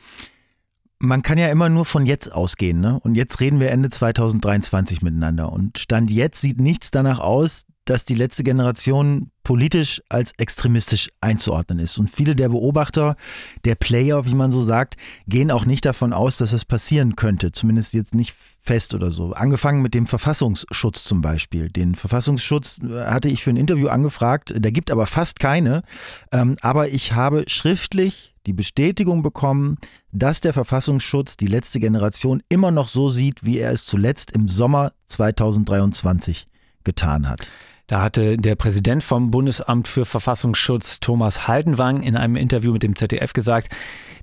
Man 0.99 1.21
kann 1.21 1.37
ja 1.37 1.47
immer 1.49 1.69
nur 1.69 1.85
von 1.85 2.05
jetzt 2.05 2.31
ausgehen, 2.31 2.79
ne? 2.79 2.99
Und 3.01 3.15
jetzt 3.15 3.39
reden 3.41 3.59
wir 3.59 3.71
Ende 3.71 3.89
2023 3.89 5.01
miteinander. 5.01 5.51
Und 5.51 5.77
Stand 5.77 6.09
jetzt 6.09 6.39
sieht 6.39 6.61
nichts 6.61 6.91
danach 6.91 7.19
aus, 7.19 7.65
dass 7.85 8.05
die 8.05 8.15
letzte 8.15 8.43
Generation 8.43 9.31
politisch 9.43 10.01
als 10.07 10.31
extremistisch 10.37 11.09
einzuordnen 11.19 11.79
ist. 11.79 11.97
Und 11.97 12.09
viele 12.09 12.35
der 12.35 12.49
Beobachter, 12.49 13.17
der 13.65 13.75
Player, 13.75 14.25
wie 14.25 14.35
man 14.35 14.51
so 14.51 14.61
sagt, 14.61 14.95
gehen 15.27 15.51
auch 15.51 15.65
nicht 15.65 15.85
davon 15.85 16.13
aus, 16.13 16.37
dass 16.37 16.53
es 16.53 16.63
passieren 16.63 17.15
könnte. 17.15 17.51
Zumindest 17.51 17.93
jetzt 17.93 18.15
nicht 18.15 18.35
fest 18.61 18.93
oder 18.93 19.11
so. 19.11 19.33
Angefangen 19.33 19.81
mit 19.81 19.93
dem 19.93 20.07
Verfassungsschutz 20.07 21.03
zum 21.03 21.21
Beispiel. 21.21 21.69
Den 21.69 21.95
Verfassungsschutz 21.95 22.79
äh, 22.79 23.05
hatte 23.05 23.27
ich 23.27 23.43
für 23.43 23.49
ein 23.49 23.57
Interview 23.57 23.89
angefragt. 23.89 24.53
Da 24.57 24.69
gibt 24.69 24.89
aber 24.89 25.05
fast 25.05 25.39
keine. 25.39 25.83
Ähm, 26.31 26.55
aber 26.61 26.89
ich 26.89 27.13
habe 27.13 27.43
schriftlich 27.47 28.33
die 28.45 28.53
Bestätigung 28.53 29.23
bekommen, 29.23 29.77
dass 30.11 30.41
der 30.41 30.53
Verfassungsschutz 30.53 31.37
die 31.37 31.47
letzte 31.47 31.79
Generation 31.79 32.41
immer 32.47 32.71
noch 32.71 32.87
so 32.87 33.09
sieht, 33.09 33.45
wie 33.45 33.57
er 33.57 33.71
es 33.71 33.85
zuletzt 33.85 34.31
im 34.31 34.47
Sommer 34.47 34.93
2023 35.07 36.47
getan 36.83 37.29
hat. 37.29 37.49
Da 37.87 38.01
hatte 38.01 38.37
der 38.37 38.55
Präsident 38.55 39.03
vom 39.03 39.29
Bundesamt 39.29 39.87
für 39.87 40.05
Verfassungsschutz 40.05 40.99
Thomas 40.99 41.47
Haldenwang 41.47 42.01
in 42.01 42.15
einem 42.15 42.37
Interview 42.37 42.71
mit 42.71 42.83
dem 42.83 42.95
ZDF 42.95 43.33
gesagt, 43.33 43.73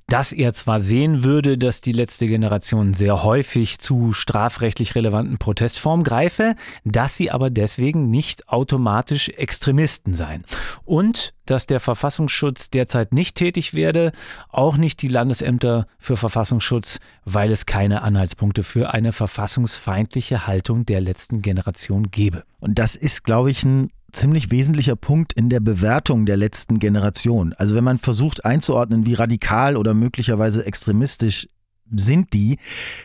dass 0.07 0.31
er 0.33 0.53
zwar 0.53 0.81
sehen 0.81 1.23
würde, 1.23 1.57
dass 1.57 1.81
die 1.81 1.93
letzte 1.93 2.27
Generation 2.27 2.93
sehr 2.93 3.23
häufig 3.23 3.79
zu 3.79 4.13
strafrechtlich 4.13 4.95
relevanten 4.95 5.37
Protestformen 5.37 6.03
greife, 6.03 6.55
dass 6.83 7.15
sie 7.15 7.31
aber 7.31 7.49
deswegen 7.49 8.09
nicht 8.09 8.49
automatisch 8.49 9.29
Extremisten 9.29 10.15
seien. 10.15 10.43
Und 10.83 11.33
dass 11.45 11.65
der 11.65 11.79
Verfassungsschutz 11.79 12.69
derzeit 12.69 13.13
nicht 13.13 13.35
tätig 13.35 13.73
werde, 13.73 14.11
auch 14.49 14.77
nicht 14.77 15.01
die 15.01 15.07
Landesämter 15.07 15.87
für 15.97 16.17
Verfassungsschutz, 16.17 16.99
weil 17.25 17.51
es 17.51 17.65
keine 17.65 18.01
Anhaltspunkte 18.01 18.63
für 18.63 18.93
eine 18.93 19.11
verfassungsfeindliche 19.11 20.47
Haltung 20.47 20.85
der 20.85 21.01
letzten 21.01 21.41
Generation 21.41 22.11
gebe. 22.11 22.43
Und 22.59 22.79
das 22.79 22.95
ist, 22.95 23.23
glaube 23.23 23.51
ich, 23.51 23.63
ein 23.63 23.91
ziemlich 24.11 24.51
wesentlicher 24.51 24.95
Punkt 24.95 25.33
in 25.33 25.49
der 25.49 25.59
Bewertung 25.59 26.25
der 26.25 26.37
letzten 26.37 26.79
Generation. 26.79 27.53
Also 27.57 27.75
wenn 27.75 27.83
man 27.83 27.97
versucht 27.97 28.45
einzuordnen, 28.45 29.05
wie 29.05 29.13
radikal 29.13 29.77
oder 29.77 29.93
möglicherweise 29.93 30.65
extremistisch 30.65 31.47
sind 31.93 32.33
die, 32.33 32.57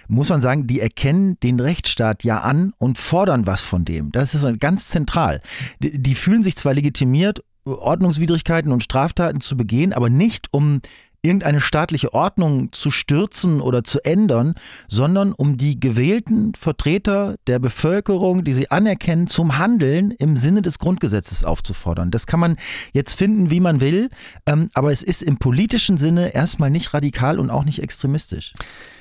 muss 0.08 0.28
man 0.28 0.40
sagen, 0.40 0.66
die 0.66 0.80
erkennen 0.80 1.38
den 1.40 1.58
Rechtsstaat 1.58 2.24
ja 2.24 2.40
an 2.40 2.72
und 2.78 2.98
fordern 2.98 3.46
was 3.46 3.60
von 3.60 3.84
dem. 3.84 4.12
Das 4.12 4.34
ist 4.34 4.60
ganz 4.60 4.88
zentral. 4.88 5.42
Die, 5.80 6.14
fühlen 6.14 6.42
sich 6.42 6.56
zwar 6.56 6.74
legitimiert, 6.74 7.42
Ordnungswidrigkeiten 7.64 8.70
und 8.70 8.84
Straftaten 8.84 9.40
zu 9.40 9.56
begehen, 9.56 9.92
aber 9.92 10.08
nicht 10.08 10.46
um 10.52 10.80
irgendeine 11.26 11.60
staatliche 11.60 12.14
Ordnung 12.14 12.72
zu 12.72 12.90
stürzen 12.90 13.60
oder 13.60 13.84
zu 13.84 14.04
ändern, 14.04 14.54
sondern 14.88 15.32
um 15.32 15.56
die 15.56 15.78
gewählten 15.78 16.54
Vertreter 16.54 17.36
der 17.46 17.58
Bevölkerung, 17.58 18.44
die 18.44 18.52
sie 18.52 18.70
anerkennen, 18.70 19.26
zum 19.26 19.58
Handeln 19.58 20.10
im 20.12 20.36
Sinne 20.36 20.62
des 20.62 20.78
Grundgesetzes 20.78 21.44
aufzufordern. 21.44 22.10
Das 22.10 22.26
kann 22.26 22.40
man 22.40 22.56
jetzt 22.92 23.14
finden, 23.14 23.50
wie 23.50 23.60
man 23.60 23.80
will, 23.80 24.10
ähm, 24.46 24.70
aber 24.74 24.92
es 24.92 25.02
ist 25.02 25.22
im 25.22 25.38
politischen 25.38 25.98
Sinne 25.98 26.34
erstmal 26.34 26.70
nicht 26.70 26.94
radikal 26.94 27.38
und 27.38 27.50
auch 27.50 27.64
nicht 27.64 27.82
extremistisch. 27.82 28.54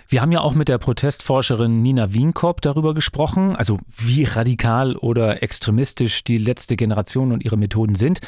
Wir 0.08 0.22
haben 0.22 0.32
ja 0.32 0.42
auch 0.42 0.54
mit 0.54 0.70
der 0.70 0.78
Protestforscherin 0.78 1.82
Nina 1.82 2.14
Wienkop 2.14 2.62
darüber 2.62 2.94
gesprochen, 2.94 3.56
also 3.56 3.80
wie 3.88 4.24
radikal 4.24 4.96
oder 4.96 5.42
extremistisch 5.42 6.24
die 6.24 6.38
letzte 6.38 6.76
Generation 6.76 7.32
und 7.32 7.44
ihre 7.44 7.58
Methoden 7.58 7.96
sind. 7.96 8.22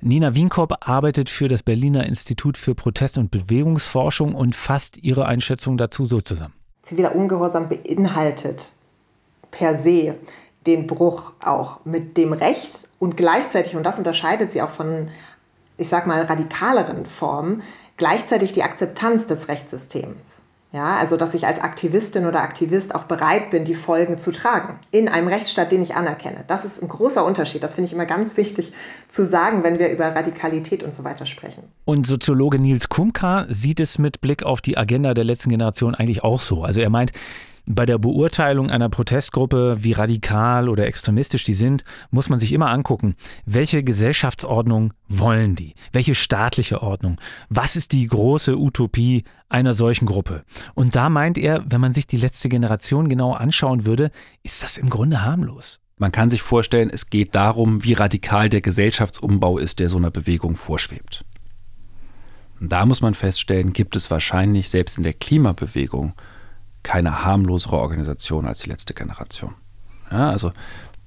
Nina 0.00 0.34
Wienkop 0.34 0.88
arbeitet 0.88 1.28
für 1.28 1.48
das 1.48 1.62
Berliner 1.62 2.06
Institut 2.06 2.56
für 2.56 2.74
Protest- 2.74 3.18
und 3.18 3.30
Bewegungsforschung 3.30 4.34
und 4.34 4.56
fasst 4.56 4.96
ihre 5.02 5.26
Einschätzung 5.26 5.76
dazu 5.76 6.06
so 6.06 6.22
zusammen. 6.22 6.54
Ziviler 6.80 7.14
Ungehorsam 7.14 7.68
beinhaltet 7.68 8.72
per 9.50 9.78
se 9.78 10.14
den 10.66 10.86
Bruch 10.86 11.32
auch 11.44 11.84
mit 11.84 12.16
dem 12.16 12.32
Recht 12.32 12.88
und 12.98 13.18
gleichzeitig, 13.18 13.76
und 13.76 13.84
das 13.84 13.98
unterscheidet 13.98 14.50
sie 14.50 14.62
auch 14.62 14.70
von, 14.70 15.08
ich 15.76 15.88
sag 15.88 16.06
mal, 16.06 16.22
radikaleren 16.22 17.04
Formen, 17.04 17.62
gleichzeitig 17.98 18.54
die 18.54 18.62
Akzeptanz 18.62 19.26
des 19.26 19.48
Rechtssystems. 19.48 20.40
Ja, 20.70 20.98
also 20.98 21.16
dass 21.16 21.32
ich 21.32 21.46
als 21.46 21.60
Aktivistin 21.60 22.26
oder 22.26 22.42
Aktivist 22.42 22.94
auch 22.94 23.04
bereit 23.04 23.48
bin, 23.48 23.64
die 23.64 23.74
Folgen 23.74 24.18
zu 24.18 24.32
tragen 24.32 24.78
in 24.90 25.08
einem 25.08 25.26
Rechtsstaat, 25.28 25.72
den 25.72 25.80
ich 25.80 25.94
anerkenne. 25.94 26.44
Das 26.46 26.66
ist 26.66 26.82
ein 26.82 26.88
großer 26.88 27.24
Unterschied. 27.24 27.62
Das 27.62 27.74
finde 27.74 27.86
ich 27.86 27.94
immer 27.94 28.04
ganz 28.04 28.36
wichtig 28.36 28.72
zu 29.08 29.24
sagen, 29.24 29.64
wenn 29.64 29.78
wir 29.78 29.90
über 29.90 30.14
Radikalität 30.14 30.82
und 30.82 30.92
so 30.92 31.04
weiter 31.04 31.24
sprechen. 31.24 31.62
Und 31.86 32.06
Soziologe 32.06 32.58
Nils 32.58 32.90
Kumka 32.90 33.46
sieht 33.48 33.80
es 33.80 33.98
mit 33.98 34.20
Blick 34.20 34.42
auf 34.42 34.60
die 34.60 34.76
Agenda 34.76 35.14
der 35.14 35.24
letzten 35.24 35.48
Generation 35.48 35.94
eigentlich 35.94 36.22
auch 36.22 36.40
so. 36.40 36.64
Also 36.64 36.80
er 36.80 36.90
meint, 36.90 37.12
bei 37.68 37.84
der 37.84 37.98
Beurteilung 37.98 38.70
einer 38.70 38.88
Protestgruppe, 38.88 39.84
wie 39.84 39.92
radikal 39.92 40.70
oder 40.70 40.86
extremistisch 40.86 41.44
die 41.44 41.54
sind, 41.54 41.84
muss 42.10 42.30
man 42.30 42.40
sich 42.40 42.52
immer 42.52 42.70
angucken, 42.70 43.14
welche 43.44 43.84
Gesellschaftsordnung 43.84 44.94
wollen 45.06 45.54
die? 45.54 45.74
Welche 45.92 46.14
staatliche 46.14 46.82
Ordnung? 46.82 47.20
Was 47.50 47.76
ist 47.76 47.92
die 47.92 48.06
große 48.06 48.56
Utopie 48.56 49.24
einer 49.50 49.74
solchen 49.74 50.06
Gruppe? 50.06 50.44
Und 50.74 50.96
da 50.96 51.10
meint 51.10 51.36
er, 51.36 51.62
wenn 51.68 51.82
man 51.82 51.92
sich 51.92 52.06
die 52.06 52.16
letzte 52.16 52.48
Generation 52.48 53.10
genau 53.10 53.34
anschauen 53.34 53.84
würde, 53.84 54.10
ist 54.42 54.62
das 54.62 54.78
im 54.78 54.88
Grunde 54.88 55.22
harmlos. 55.22 55.78
Man 55.98 56.12
kann 56.12 56.30
sich 56.30 56.40
vorstellen, 56.40 56.88
es 56.90 57.10
geht 57.10 57.34
darum, 57.34 57.84
wie 57.84 57.92
radikal 57.92 58.48
der 58.48 58.62
Gesellschaftsumbau 58.62 59.58
ist, 59.58 59.78
der 59.78 59.90
so 59.90 59.98
einer 59.98 60.10
Bewegung 60.10 60.56
vorschwebt. 60.56 61.26
Und 62.60 62.72
da 62.72 62.86
muss 62.86 63.02
man 63.02 63.12
feststellen, 63.12 63.74
gibt 63.74 63.94
es 63.94 64.10
wahrscheinlich 64.10 64.70
selbst 64.70 64.96
in 64.96 65.04
der 65.04 65.12
Klimabewegung 65.12 66.14
keine 66.88 67.22
harmlosere 67.22 67.76
Organisation 67.76 68.46
als 68.46 68.60
die 68.60 68.70
letzte 68.70 68.94
Generation. 68.94 69.54
Ja, 70.10 70.30
also 70.30 70.52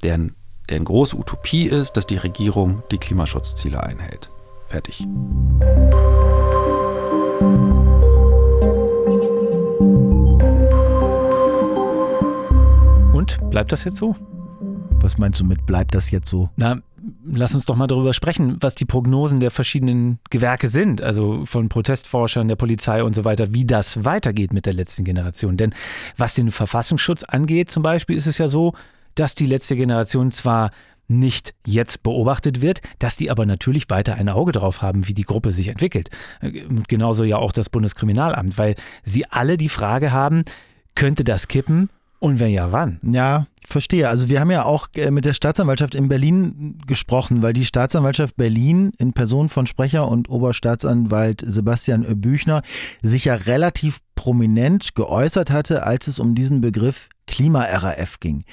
deren, 0.03 0.35
deren 0.69 0.85
große 0.85 1.17
Utopie 1.17 1.65
ist, 1.65 1.97
dass 1.97 2.05
die 2.05 2.17
Regierung 2.17 2.83
die 2.91 3.00
Klimaschutzziele 3.00 3.81
einhält. 3.81 4.29
Fertig. 4.61 5.07
Und 13.11 13.50
bleibt 13.50 13.71
das 13.71 13.83
jetzt 13.83 13.97
so? 13.97 14.15
Was 15.00 15.17
meinst 15.17 15.39
du 15.39 15.45
mit 15.45 15.65
bleibt 15.65 15.95
das 15.95 16.11
jetzt 16.11 16.29
so? 16.29 16.51
Na, 16.57 16.77
lass 17.33 17.55
uns 17.55 17.65
doch 17.65 17.75
mal 17.75 17.88
darüber 17.88 18.13
sprechen, 18.13 18.57
was 18.59 18.75
die 18.75 18.85
Prognosen 18.85 19.39
der 19.39 19.51
verschiedenen 19.51 20.19
Gewerke 20.29 20.67
sind, 20.67 21.01
also 21.01 21.45
von 21.45 21.69
Protestforschern, 21.69 22.47
der 22.47 22.55
Polizei 22.55 23.03
und 23.03 23.15
so 23.15 23.25
weiter, 23.25 23.53
wie 23.53 23.65
das 23.65 24.03
weitergeht 24.05 24.53
mit 24.53 24.65
der 24.65 24.73
letzten 24.73 25.03
Generation. 25.03 25.57
Denn 25.57 25.73
was 26.17 26.35
den 26.35 26.51
Verfassungsschutz 26.51 27.23
angeht, 27.23 27.71
zum 27.71 27.83
Beispiel, 27.83 28.17
ist 28.17 28.27
es 28.27 28.38
ja 28.38 28.47
so, 28.47 28.73
dass 29.15 29.35
die 29.35 29.45
letzte 29.45 29.75
Generation 29.75 30.31
zwar 30.31 30.71
nicht 31.07 31.53
jetzt 31.65 32.03
beobachtet 32.03 32.61
wird, 32.61 32.81
dass 33.00 33.17
die 33.17 33.29
aber 33.29 33.45
natürlich 33.45 33.89
weiter 33.89 34.15
ein 34.15 34.29
Auge 34.29 34.53
drauf 34.53 34.81
haben, 34.81 35.07
wie 35.07 35.13
die 35.13 35.23
Gruppe 35.23 35.51
sich 35.51 35.67
entwickelt. 35.67 36.09
Genauso 36.88 37.25
ja 37.25 37.38
auch 37.38 37.51
das 37.51 37.69
Bundeskriminalamt, 37.69 38.57
weil 38.57 38.75
sie 39.03 39.25
alle 39.25 39.57
die 39.57 39.69
Frage 39.69 40.11
haben, 40.11 40.45
könnte 40.95 41.23
das 41.23 41.47
kippen 41.47 41.89
und 42.21 42.39
wenn 42.39 42.51
ja, 42.51 42.71
wann? 42.71 42.99
Ja, 43.01 43.47
verstehe. 43.65 44.07
Also 44.07 44.29
wir 44.29 44.39
haben 44.39 44.51
ja 44.51 44.63
auch 44.63 44.89
äh, 44.95 45.09
mit 45.09 45.25
der 45.25 45.33
Staatsanwaltschaft 45.33 45.95
in 45.95 46.07
Berlin 46.07 46.77
gesprochen, 46.85 47.41
weil 47.41 47.53
die 47.53 47.65
Staatsanwaltschaft 47.65 48.35
Berlin 48.35 48.91
in 48.99 49.13
Person 49.13 49.49
von 49.49 49.65
Sprecher 49.65 50.07
und 50.07 50.29
Oberstaatsanwalt 50.29 51.43
Sebastian 51.43 52.05
Büchner 52.21 52.61
sich 53.01 53.25
ja 53.25 53.33
relativ 53.33 54.01
prominent 54.13 54.93
geäußert 54.93 55.49
hatte, 55.49 55.81
als 55.81 56.07
es 56.07 56.19
um 56.19 56.35
diesen 56.35 56.61
Begriff 56.61 57.09
Klima-RAF 57.25 58.19
ging. 58.19 58.43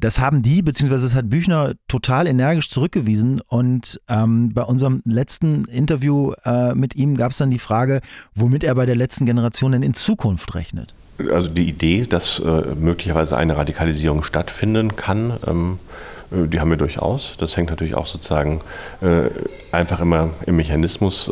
Das 0.00 0.20
haben 0.20 0.40
die, 0.40 0.62
beziehungsweise 0.62 1.04
das 1.04 1.14
hat 1.14 1.28
Büchner 1.28 1.74
total 1.86 2.26
energisch 2.26 2.70
zurückgewiesen. 2.70 3.42
Und 3.46 4.00
ähm, 4.08 4.54
bei 4.54 4.62
unserem 4.62 5.02
letzten 5.04 5.66
Interview 5.66 6.32
äh, 6.46 6.74
mit 6.74 6.96
ihm 6.96 7.14
gab 7.14 7.32
es 7.32 7.36
dann 7.36 7.50
die 7.50 7.58
Frage, 7.58 8.00
womit 8.34 8.64
er 8.64 8.74
bei 8.74 8.86
der 8.86 8.96
letzten 8.96 9.26
Generation 9.26 9.72
denn 9.72 9.82
in 9.82 9.92
Zukunft 9.92 10.54
rechnet 10.54 10.94
also 11.32 11.48
die 11.48 11.68
Idee, 11.68 12.06
dass 12.08 12.38
äh, 12.38 12.74
möglicherweise 12.78 13.36
eine 13.36 13.56
Radikalisierung 13.56 14.22
stattfinden 14.22 14.96
kann, 14.96 15.36
ähm, 15.46 15.78
äh, 16.30 16.46
die 16.46 16.60
haben 16.60 16.70
wir 16.70 16.76
durchaus. 16.76 17.34
Das 17.38 17.56
hängt 17.56 17.70
natürlich 17.70 17.94
auch 17.94 18.06
sozusagen 18.06 18.60
äh, 19.00 19.30
einfach 19.72 20.00
immer 20.00 20.30
im 20.46 20.56
Mechanismus 20.56 21.30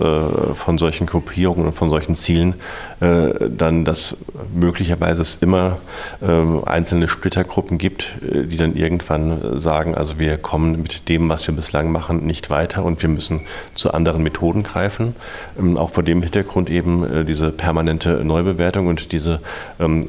von 0.52 0.76
solchen 0.76 1.06
Gruppierungen 1.06 1.66
und 1.66 1.72
von 1.72 1.88
solchen 1.88 2.14
Zielen 2.14 2.54
dann, 3.00 3.84
dass 3.84 4.16
möglicherweise 4.54 5.20
es 5.20 5.36
immer 5.36 5.78
ähm, 6.22 6.62
einzelne 6.64 7.08
Splittergruppen 7.08 7.76
gibt, 7.76 8.14
äh, 8.22 8.44
die 8.44 8.56
dann 8.56 8.74
irgendwann 8.74 9.58
sagen, 9.60 9.94
also 9.94 10.18
wir 10.18 10.38
kommen 10.38 10.82
mit 10.82 11.08
dem, 11.08 11.28
was 11.28 11.46
wir 11.46 11.54
bislang 11.54 11.92
machen, 11.92 12.26
nicht 12.26 12.48
weiter 12.48 12.84
und 12.84 13.02
wir 13.02 13.10
müssen 13.10 13.42
zu 13.74 13.92
anderen 13.92 14.22
Methoden 14.22 14.62
greifen. 14.62 15.14
Ähm, 15.58 15.76
auch 15.76 15.90
vor 15.90 16.02
dem 16.02 16.22
Hintergrund 16.22 16.70
eben 16.70 17.26
diese 17.26 17.50
permanente 17.50 18.24
Neubewertung 18.24 18.86
und 18.86 19.12
diese 19.12 19.40
ähm, 19.78 20.08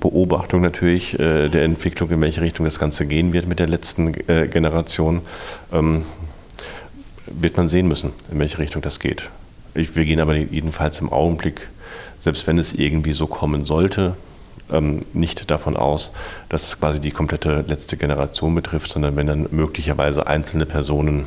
Beobachtung 0.00 0.60
natürlich 0.60 1.16
der 1.18 1.62
Entwicklung, 1.62 2.10
in 2.10 2.20
welche 2.20 2.40
Richtung 2.40 2.64
das 2.64 2.78
Ganze 2.78 3.06
gehen 3.06 3.32
wird 3.32 3.48
mit 3.48 3.58
der 3.58 3.66
letzten 3.66 4.12
Generation 4.12 5.22
wird 7.26 7.56
man 7.56 7.68
sehen 7.68 7.88
müssen, 7.88 8.12
in 8.30 8.38
welche 8.38 8.58
Richtung 8.58 8.82
das 8.82 9.00
geht. 9.00 9.28
Wir 9.74 10.04
gehen 10.04 10.20
aber 10.20 10.34
jedenfalls 10.34 11.00
im 11.00 11.12
Augenblick, 11.12 11.68
selbst 12.20 12.46
wenn 12.46 12.58
es 12.58 12.72
irgendwie 12.72 13.12
so 13.12 13.26
kommen 13.26 13.64
sollte, 13.64 14.14
ähm, 14.70 15.00
nicht 15.12 15.50
davon 15.50 15.76
aus, 15.76 16.12
dass 16.48 16.66
es 16.66 16.78
quasi 16.78 17.00
die 17.00 17.10
komplette 17.10 17.64
letzte 17.66 17.96
Generation 17.96 18.54
betrifft, 18.54 18.90
sondern 18.90 19.16
wenn 19.16 19.26
dann 19.26 19.48
möglicherweise 19.50 20.26
einzelne 20.26 20.66
Personen, 20.66 21.26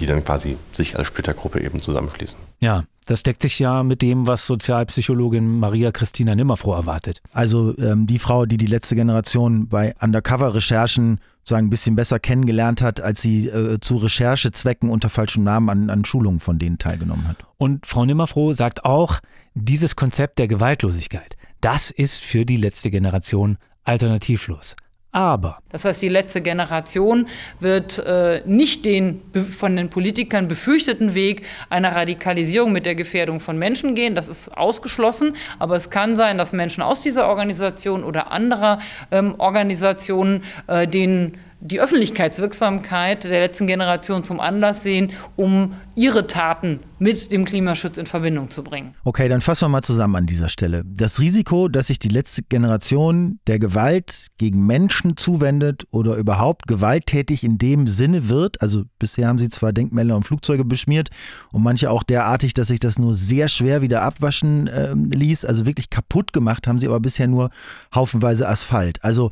die 0.00 0.06
dann 0.06 0.24
quasi 0.24 0.56
sich 0.72 0.98
als 0.98 1.08
Splittergruppe 1.08 1.60
eben 1.60 1.80
zusammenschließen. 1.80 2.38
Ja, 2.60 2.84
Das 3.08 3.22
deckt 3.22 3.40
sich 3.40 3.58
ja 3.58 3.82
mit 3.84 4.02
dem, 4.02 4.26
was 4.26 4.44
Sozialpsychologin 4.44 5.58
Maria 5.58 5.92
Christina 5.92 6.34
Nimmerfroh 6.34 6.74
erwartet. 6.74 7.22
Also 7.32 7.74
ähm, 7.78 8.06
die 8.06 8.18
Frau, 8.18 8.44
die 8.44 8.58
die 8.58 8.66
letzte 8.66 8.96
Generation 8.96 9.66
bei 9.66 9.94
Undercover-Recherchen 9.98 11.18
sozusagen 11.38 11.68
ein 11.68 11.70
bisschen 11.70 11.96
besser 11.96 12.18
kennengelernt 12.18 12.82
hat, 12.82 13.00
als 13.00 13.22
sie 13.22 13.48
äh, 13.48 13.80
zu 13.80 13.96
Recherchezwecken 13.96 14.90
unter 14.90 15.08
falschem 15.08 15.42
Namen 15.42 15.70
an, 15.70 15.88
an 15.88 16.04
Schulungen 16.04 16.38
von 16.38 16.58
denen 16.58 16.76
teilgenommen 16.76 17.26
hat. 17.26 17.38
Und 17.56 17.86
Frau 17.86 18.04
Nimmerfroh 18.04 18.52
sagt 18.52 18.84
auch, 18.84 19.20
dieses 19.54 19.96
Konzept 19.96 20.38
der 20.38 20.46
Gewaltlosigkeit, 20.46 21.38
das 21.62 21.90
ist 21.90 22.22
für 22.22 22.44
die 22.44 22.58
letzte 22.58 22.90
Generation 22.90 23.56
alternativlos. 23.84 24.76
Aber. 25.10 25.58
Das 25.70 25.86
heißt, 25.86 26.02
die 26.02 26.08
letzte 26.08 26.42
Generation 26.42 27.28
wird 27.60 27.98
äh, 27.98 28.42
nicht 28.44 28.84
den 28.84 29.22
von 29.50 29.74
den 29.74 29.88
Politikern 29.88 30.48
befürchteten 30.48 31.14
Weg 31.14 31.46
einer 31.70 31.96
Radikalisierung 31.96 32.72
mit 32.72 32.84
der 32.84 32.94
Gefährdung 32.94 33.40
von 33.40 33.58
Menschen 33.58 33.94
gehen. 33.94 34.14
Das 34.14 34.28
ist 34.28 34.54
ausgeschlossen. 34.56 35.34
Aber 35.58 35.76
es 35.76 35.88
kann 35.88 36.14
sein, 36.14 36.36
dass 36.36 36.52
Menschen 36.52 36.82
aus 36.82 37.00
dieser 37.00 37.26
Organisation 37.28 38.04
oder 38.04 38.30
anderer 38.32 38.80
ähm, 39.10 39.34
Organisationen 39.38 40.44
äh, 40.66 40.86
den 40.86 41.38
die 41.60 41.80
Öffentlichkeitswirksamkeit 41.80 43.24
der 43.24 43.40
letzten 43.40 43.66
Generation 43.66 44.22
zum 44.22 44.38
Anlass 44.38 44.82
sehen, 44.82 45.12
um 45.36 45.74
ihre 45.96 46.26
Taten 46.28 46.80
mit 47.00 47.32
dem 47.32 47.44
Klimaschutz 47.44 47.98
in 47.98 48.06
Verbindung 48.06 48.50
zu 48.50 48.62
bringen. 48.62 48.94
Okay, 49.04 49.28
dann 49.28 49.40
fassen 49.40 49.64
wir 49.64 49.68
mal 49.68 49.82
zusammen 49.82 50.16
an 50.16 50.26
dieser 50.26 50.48
Stelle. 50.48 50.82
Das 50.84 51.20
Risiko, 51.20 51.68
dass 51.68 51.88
sich 51.88 51.98
die 51.98 52.08
letzte 52.08 52.42
Generation 52.42 53.40
der 53.46 53.58
Gewalt 53.58 54.28
gegen 54.38 54.66
Menschen 54.66 55.16
zuwendet 55.16 55.84
oder 55.90 56.16
überhaupt 56.16 56.66
gewalttätig 56.66 57.42
in 57.42 57.58
dem 57.58 57.88
Sinne 57.88 58.28
wird, 58.28 58.60
also 58.62 58.84
bisher 58.98 59.28
haben 59.28 59.38
sie 59.38 59.48
zwar 59.48 59.72
Denkmäler 59.72 60.16
und 60.16 60.24
Flugzeuge 60.24 60.64
beschmiert 60.64 61.10
und 61.52 61.62
manche 61.62 61.90
auch 61.90 62.02
derartig, 62.02 62.54
dass 62.54 62.68
sich 62.68 62.80
das 62.80 62.98
nur 62.98 63.14
sehr 63.14 63.48
schwer 63.48 63.82
wieder 63.82 64.02
abwaschen 64.02 64.68
äh, 64.68 64.94
ließ, 64.94 65.44
also 65.44 65.66
wirklich 65.66 65.90
kaputt 65.90 66.32
gemacht 66.32 66.66
haben 66.66 66.78
sie 66.78 66.86
aber 66.86 67.00
bisher 67.00 67.26
nur 67.26 67.50
haufenweise 67.94 68.48
Asphalt. 68.48 69.02
Also 69.02 69.30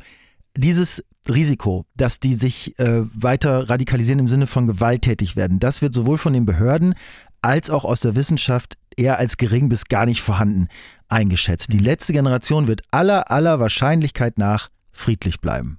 dieses 0.57 1.03
Risiko, 1.29 1.85
dass 1.95 2.19
die 2.19 2.35
sich 2.35 2.77
äh, 2.79 3.03
weiter 3.13 3.69
radikalisieren 3.69 4.19
im 4.19 4.27
Sinne 4.27 4.47
von 4.47 4.67
gewalttätig 4.67 5.35
werden, 5.35 5.59
das 5.59 5.81
wird 5.81 5.93
sowohl 5.93 6.17
von 6.17 6.33
den 6.33 6.45
Behörden 6.45 6.95
als 7.41 7.69
auch 7.69 7.85
aus 7.85 8.01
der 8.01 8.15
Wissenschaft 8.15 8.77
eher 8.95 9.17
als 9.17 9.37
gering 9.37 9.69
bis 9.69 9.85
gar 9.85 10.05
nicht 10.05 10.21
vorhanden 10.21 10.67
eingeschätzt. 11.07 11.71
Die 11.71 11.77
letzte 11.77 12.13
Generation 12.13 12.67
wird 12.67 12.81
aller, 12.91 13.31
aller 13.31 13.59
Wahrscheinlichkeit 13.59 14.37
nach 14.37 14.69
friedlich 14.91 15.39
bleiben. 15.39 15.77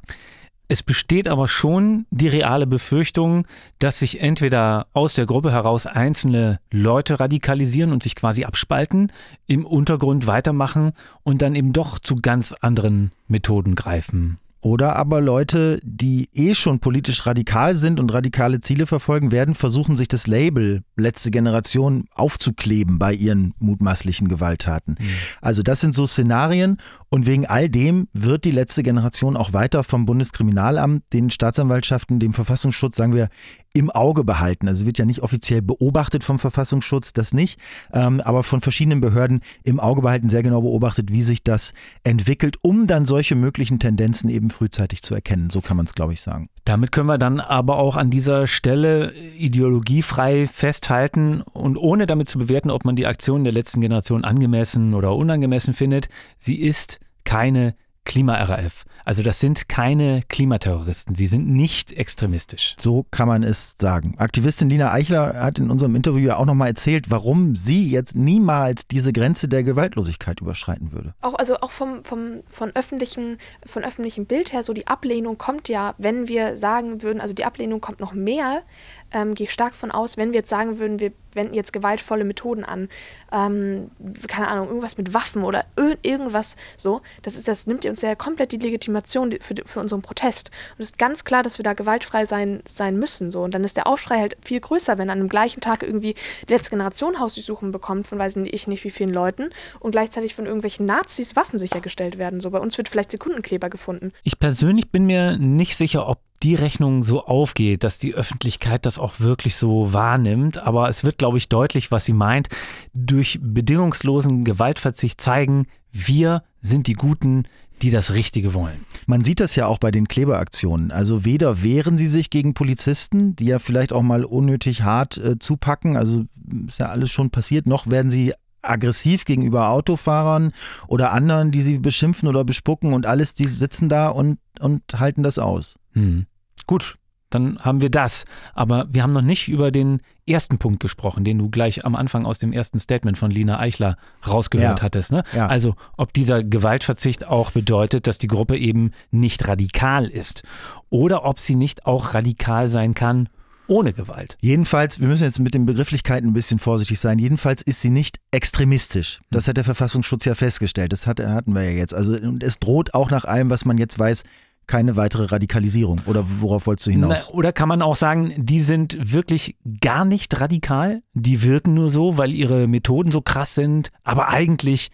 Es 0.71 0.83
besteht 0.83 1.29
aber 1.29 1.49
schon 1.49 2.05
die 2.11 2.29
reale 2.29 2.67
Befürchtung, 2.67 3.47
dass 3.79 4.01
sich 4.01 4.21
entweder 4.21 4.87
aus 4.93 5.15
der 5.15 5.25
Gruppe 5.25 5.51
heraus 5.51 5.87
einzelne 5.87 6.61
Leute 6.71 7.19
radikalisieren 7.19 7.91
und 7.91 8.03
sich 8.03 8.15
quasi 8.15 8.45
abspalten, 8.45 9.11
im 9.47 9.65
Untergrund 9.65 10.27
weitermachen 10.27 10.93
und 11.23 11.41
dann 11.41 11.55
eben 11.55 11.73
doch 11.73 11.99
zu 11.99 12.17
ganz 12.17 12.53
anderen 12.53 13.13
Methoden 13.29 13.77
greifen. 13.77 14.39
Oder 14.61 14.97
aber 14.97 15.21
Leute, 15.21 15.79
die 15.85 16.29
eh 16.33 16.55
schon 16.55 16.81
politisch 16.81 17.27
radikal 17.27 17.77
sind 17.77 18.01
und 18.01 18.13
radikale 18.13 18.61
Ziele 18.61 18.87
verfolgen, 18.87 19.31
werden 19.31 19.55
versuchen, 19.55 19.97
sich 19.97 20.09
das 20.09 20.27
Label 20.27 20.83
letzte 20.97 21.31
Generation 21.31 22.07
aufzukleben 22.13 22.99
bei 22.99 23.15
ihren 23.15 23.55
mutmaßlichen 23.61 24.29
Gewalttaten. 24.29 24.97
Mhm. 24.99 25.07
Also 25.41 25.63
das 25.63 25.81
sind 25.81 25.95
so 25.95 26.07
Szenarien 26.07 26.79
und 27.09 27.27
wegen 27.27 27.47
all 27.47 27.69
dem 27.69 28.09
wird 28.13 28.45
die 28.45 28.51
letzte 28.51 28.83
Generation 28.83 29.37
auch 29.37 29.53
weiter 29.53 29.85
vom 29.85 30.07
Bundeskriminalamt, 30.07 31.05
den 31.13 31.31
Staatsanwaltschaften, 31.31 32.19
dem 32.19 32.33
Verfassungsschutz, 32.33 32.97
sagen 32.97 33.15
wir, 33.15 33.29
im 33.73 33.91
Auge 33.91 34.25
behalten. 34.25 34.67
Also 34.67 34.81
es 34.81 34.87
wird 34.87 34.99
ja 34.99 35.05
nicht 35.05 35.21
offiziell 35.21 35.63
beobachtet 35.63 36.25
vom 36.25 36.39
Verfassungsschutz, 36.39 37.13
das 37.13 37.33
nicht, 37.33 37.61
ähm, 37.93 38.21
aber 38.21 38.43
von 38.43 38.61
verschiedenen 38.61 39.01
Behörden 39.01 39.41
im 39.63 39.79
Auge 39.79 40.03
behalten, 40.03 40.31
sehr 40.31 40.43
genau 40.43 40.63
beobachtet, 40.63 41.13
wie 41.13 41.23
sich 41.23 41.43
das 41.43 41.75
entwickelt, 42.03 42.57
um 42.63 42.87
dann 42.87 43.05
solche 43.07 43.37
möglichen 43.37 43.79
Tendenzen 43.79 44.31
eben 44.31 44.48
frühzeitig 44.51 45.03
zu 45.03 45.15
erkennen. 45.15 45.51
So 45.51 45.61
kann 45.61 45.77
man 45.77 45.87
es, 45.87 45.95
glaube 45.95 46.13
ich, 46.13 46.21
sagen. 46.21 46.49
Damit 46.65 46.93
können 46.93 47.07
wir 47.07 47.19
dann 47.19 47.41
aber 47.41 47.79
auch 47.79 47.97
an 47.97 48.11
dieser 48.11 48.47
Stelle 48.47 49.13
ideologiefrei 49.39 50.47
festhalten 50.47 51.41
und 51.41 51.77
ohne 51.77 52.07
damit 52.07 52.29
zu 52.29 52.39
bewerten, 52.39 52.71
ob 52.71 52.85
man 52.85 52.97
die 52.97 53.07
Aktion 53.07 53.45
der 53.45 53.53
letzten 53.53 53.81
Generation 53.81 54.25
angemessen 54.25 54.95
oder 54.95 55.15
unangemessen 55.15 55.75
findet, 55.75 56.09
sie 56.37 56.57
ist 56.57 57.01
keine 57.25 57.75
Klima-RAF. 58.09 58.85
Also 59.05 59.23
das 59.23 59.39
sind 59.39 59.69
keine 59.69 60.23
Klimaterroristen. 60.29 61.15
Sie 61.15 61.29
sind 61.29 61.49
nicht 61.49 61.93
extremistisch. 61.93 62.75
So 62.79 63.07
kann 63.11 63.29
man 63.29 63.43
es 63.43 63.77
sagen. 63.81 64.15
Aktivistin 64.19 64.69
Lina 64.69 64.93
Eichler 64.93 65.35
hat 65.41 65.59
in 65.59 65.71
unserem 65.71 65.95
Interview 65.95 66.27
ja 66.27 66.37
auch 66.37 66.45
nochmal 66.45 66.69
erzählt, 66.69 67.11
warum 67.11 67.55
sie 67.55 67.89
jetzt 67.89 68.17
niemals 68.17 68.87
diese 68.87 69.13
Grenze 69.13 69.49
der 69.49 69.63
Gewaltlosigkeit 69.63 70.41
überschreiten 70.41 70.93
würde. 70.93 71.15
Auch, 71.21 71.35
also 71.35 71.59
auch 71.61 71.71
vom, 71.71 72.05
vom, 72.05 72.43
von, 72.51 72.75
öffentlichen, 72.75 73.39
von 73.65 73.85
öffentlichem 73.85 74.27
Bild 74.27 74.53
her, 74.53 74.63
so 74.63 74.73
die 74.73 74.89
Ablehnung 74.89 75.39
kommt 75.39 75.69
ja, 75.69 75.95
wenn 75.99 76.29
wir 76.29 76.57
sagen 76.57 77.03
würden, 77.03 77.21
also 77.21 77.35
die 77.35 77.45
Ablehnung 77.45 77.81
kommt 77.81 78.01
noch 78.01 78.13
mehr, 78.13 78.63
ähm, 79.13 79.35
gehe 79.35 79.49
stark 79.49 79.75
von 79.75 79.91
aus, 79.91 80.17
wenn 80.17 80.33
wir 80.33 80.41
jetzt 80.41 80.51
sagen 80.51 80.79
würden, 80.79 81.01
wir 81.01 81.13
wenden 81.35 81.55
jetzt 81.55 81.73
gewaltvolle 81.73 82.25
Methoden 82.25 82.65
an, 82.65 82.89
ähm, 83.33 83.91
keine 84.27 84.49
Ahnung, 84.49 84.69
irgendwas 84.69 84.99
mit 84.99 85.15
Waffen 85.15 85.45
oder 85.45 85.65
irgendwas 86.03 86.57
so, 86.77 87.01
das, 87.23 87.37
ist, 87.37 87.49
das 87.49 87.67
nimmt 87.67 87.85
uns 87.87 88.03
ja 88.03 88.15
komplett 88.15 88.53
die 88.53 88.59
Legitimation 88.59 89.33
für, 89.41 89.55
für 89.65 89.81
unseren 89.81 90.03
Protest. 90.03 90.51
Und 90.77 90.81
es 90.81 90.91
ist 90.91 90.99
ganz 90.99 91.25
klar, 91.25 91.43
dass 91.43 91.59
wir 91.59 91.63
da 91.63 91.75
gewaltfrei 91.75 92.27
sein, 92.27 92.63
sein 92.67 92.99
müssen. 92.99 93.31
So. 93.31 93.43
Und 93.43 93.55
dann 93.55 93.65
ist 93.65 93.77
der 93.77 93.87
Aufschrei 93.87 94.19
halt 94.19 94.37
viel 94.45 94.61
größer, 94.61 94.99
wenn 94.99 95.11
an 95.11 95.19
einem 95.19 95.29
gleichen 95.29 95.61
Tag 95.61 95.83
irgendwie 95.83 96.15
die 96.49 96.53
letzte 96.53 96.71
Generation 96.71 97.19
Hausdurchsuchungen 97.19 97.73
bekommt 97.73 98.09
von 98.09 98.19
weiß 98.19 98.37
ich 98.37 98.67
nicht 98.67 98.85
wie 98.85 98.91
vielen 98.91 99.13
Leuten 99.13 99.51
und 99.81 99.93
gleichzeitig 99.93 100.35
von 100.35 100.47
irgendwelchen 100.47 100.87
Nazis 100.87 101.37
Waffen 101.37 101.59
sichergestellt 101.59 102.19
werden. 102.19 102.41
So 102.41 102.51
bei 102.51 102.59
uns 102.59 102.77
wird 102.79 102.89
vielleicht 102.89 103.11
Sekundenkleber 103.11 103.71
gefunden. 103.71 104.13
Ich 104.23 104.39
persönlich 104.39 104.91
bin 104.91 105.07
mir 105.07 105.39
nicht 105.39 105.77
sicher, 105.77 106.09
ob 106.09 106.21
die 106.43 106.55
Rechnung 106.55 107.03
so 107.03 107.25
aufgeht, 107.25 107.85
dass 107.85 107.99
die 107.99 108.15
Öffentlichkeit 108.15 108.87
das 108.87 108.99
auch 108.99 109.21
wirklich 109.21 109.57
so 109.57 109.93
wahrnimmt. 109.93 110.63
Aber 110.63 110.89
es 110.89 111.05
wird, 111.05 111.19
glaube 111.19 111.39
ich, 111.39 111.49
deutlich, 111.49 111.91
was 111.91 112.05
sie 112.05 112.13
meint. 112.13 112.49
Durch 112.95 113.39
bedingungslosen 113.43 114.45
Gewaltverzicht 114.45 115.21
zeigen, 115.21 115.67
wir 115.93 116.43
sind 116.61 116.87
die 116.87 116.93
Guten, 116.93 117.45
die 117.83 117.91
das 117.91 118.13
Richtige 118.13 118.55
wollen. 118.55 118.85
Man 119.07 119.23
sieht 119.23 119.41
das 119.41 119.57
ja 119.57 119.67
auch 119.67 119.79
bei 119.79 119.91
den 119.91 120.09
Kleberaktionen. 120.09 120.91
Also 120.91 121.25
weder 121.25 121.63
wehren 121.63 121.97
sie 121.97 122.09
sich 122.09 122.31
gegen 122.31 122.55
Polizisten, 122.55 123.37
die 123.37 123.47
ja 123.47 123.59
vielleicht 123.59 123.93
auch 123.93 124.03
mal 124.03 124.25
unnötig 124.25 124.83
hart 124.83 125.17
äh, 125.19 125.39
zupacken, 125.39 125.97
also 125.97 126.25
ist 126.67 126.79
ja 126.79 126.87
alles 126.87 127.11
schon 127.11 127.31
passiert, 127.31 127.67
noch 127.67 127.89
werden 127.89 128.11
sie 128.11 128.33
aggressiv 128.63 129.25
gegenüber 129.25 129.69
Autofahrern 129.69 130.53
oder 130.89 131.13
anderen, 131.13 131.51
die 131.51 131.63
sie 131.63 131.79
beschimpfen 131.79 132.29
oder 132.29 132.45
bespucken 132.45 132.93
und 132.93 133.07
alles, 133.07 133.35
die 133.35 133.47
sitzen 133.47 133.89
da 133.89 134.09
und, 134.09 134.39
und 134.61 134.83
halten 134.99 135.23
das 135.23 135.39
aus. 135.39 135.78
Hm. 135.93 136.27
Gut, 136.67 136.99
dann 137.31 137.59
haben 137.61 137.81
wir 137.81 137.91
das. 137.91 138.25
Aber 138.55 138.87
wir 138.91 139.03
haben 139.03 139.13
noch 139.13 139.23
nicht 139.23 139.49
über 139.49 139.71
den 139.71 140.01
ersten 140.27 140.59
Punkt 140.59 140.81
gesprochen, 140.81 141.25
den 141.25 141.39
du 141.39 141.51
gleich 141.51 141.85
am 141.85 141.95
Anfang 141.95 142.27
aus 142.27 142.39
dem 142.39 142.53
ersten 142.53 142.81
Statement 142.81 143.19
von 143.19 143.31
Lina 143.31 143.59
Eichler 143.59 143.97
rausgehört 144.27 144.79
ja. 144.79 144.85
hattest. 144.85 145.13
Ne? 145.13 145.23
Ja. 145.35 145.47
Also, 145.47 145.75
ob 145.97 146.13
dieser 146.13 146.43
Gewaltverzicht 146.43 147.27
auch 147.27 147.51
bedeutet, 147.51 148.07
dass 148.07 148.19
die 148.19 148.29
Gruppe 148.29 148.57
eben 148.57 148.93
nicht 149.11 149.47
radikal 149.49 150.07
ist 150.07 150.43
oder 150.91 151.25
ob 151.25 151.39
sie 151.39 151.55
nicht 151.55 151.87
auch 151.87 152.15
radikal 152.15 152.71
sein 152.71 152.95
kann 152.95 153.29
ohne 153.67 153.93
Gewalt. 153.93 154.39
Jedenfalls, 154.41 154.99
wir 154.99 155.09
müssen 155.09 155.25
jetzt 155.25 155.39
mit 155.39 155.53
den 155.53 155.67
Begrifflichkeiten 155.67 156.31
ein 156.31 156.33
bisschen 156.33 156.59
vorsichtig 156.59 156.99
sein. 156.99 157.19
Jedenfalls 157.19 157.61
ist 157.61 157.83
sie 157.83 157.91
nicht 157.91 158.19
extremistisch. 158.31 159.21
Das 159.31 159.47
hat 159.47 159.59
der 159.59 159.65
Verfassungsschutz 159.65 160.25
ja 160.25 160.35
festgestellt. 160.35 160.93
Das 160.93 161.07
hat, 161.07 161.21
hatten 161.21 161.53
wir 161.53 161.65
ja 161.65 161.73
jetzt. 161.73 161.93
Also 161.93 162.13
und 162.13 162.43
es 162.43 162.59
droht 162.59 162.95
auch 162.95 163.11
nach 163.11 163.27
allem, 163.27 163.51
was 163.51 163.67
man 163.67 163.77
jetzt 163.77 163.99
weiß, 163.99 164.25
keine 164.69 164.97
weitere 164.97 165.25
Radikalisierung. 165.25 166.03
Oder 166.07 166.25
worauf 166.41 166.67
wolltest 166.67 166.87
du 166.87 166.93
hinaus? 166.93 167.31
Na, 167.31 167.35
oder 167.35 167.53
kann 167.53 167.69
man 167.69 167.83
auch 167.83 167.97
sagen, 167.97 168.33
die 168.37 168.61
sind 168.61 169.13
wirklich 169.13 169.57
gar 169.81 170.05
nicht 170.05 170.41
radikal? 170.41 171.03
Die 171.15 171.43
wirken 171.43 171.75
nur 171.75 171.91
so, 171.91 172.17
weil 172.17 172.33
ihre 172.33 172.69
Methoden 172.69 173.11
so 173.11 173.21
krass 173.21 173.57
sind, 173.57 173.91
aber 174.05 174.29
eigentlich 174.29 174.91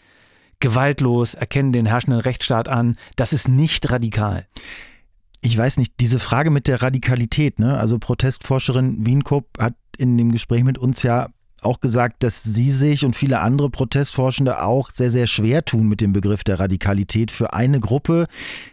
gewaltlos, 0.60 1.34
erkennen 1.34 1.72
den 1.72 1.84
herrschenden 1.84 2.20
Rechtsstaat 2.20 2.68
an. 2.68 2.96
Das 3.16 3.34
ist 3.34 3.48
nicht 3.48 3.90
radikal. 3.90 4.46
Ich 5.42 5.58
weiß 5.58 5.76
nicht, 5.76 6.00
diese 6.00 6.18
Frage 6.18 6.50
mit 6.50 6.68
der 6.68 6.80
Radikalität, 6.80 7.58
ne? 7.58 7.76
Also 7.76 7.98
Protestforscherin 7.98 9.04
Wienkop 9.04 9.58
hat 9.58 9.74
in 9.98 10.16
dem 10.16 10.32
Gespräch 10.32 10.64
mit 10.64 10.78
uns 10.78 11.02
ja 11.02 11.28
auch 11.64 11.80
gesagt, 11.80 12.22
dass 12.22 12.42
sie 12.42 12.70
sich 12.70 13.04
und 13.04 13.16
viele 13.16 13.40
andere 13.40 13.70
Protestforschende 13.70 14.62
auch 14.62 14.90
sehr, 14.90 15.10
sehr 15.10 15.26
schwer 15.26 15.64
tun 15.64 15.88
mit 15.88 16.00
dem 16.00 16.12
Begriff 16.12 16.44
der 16.44 16.60
Radikalität 16.60 17.30
für 17.30 17.52
eine 17.52 17.80
Gruppe, 17.80 18.26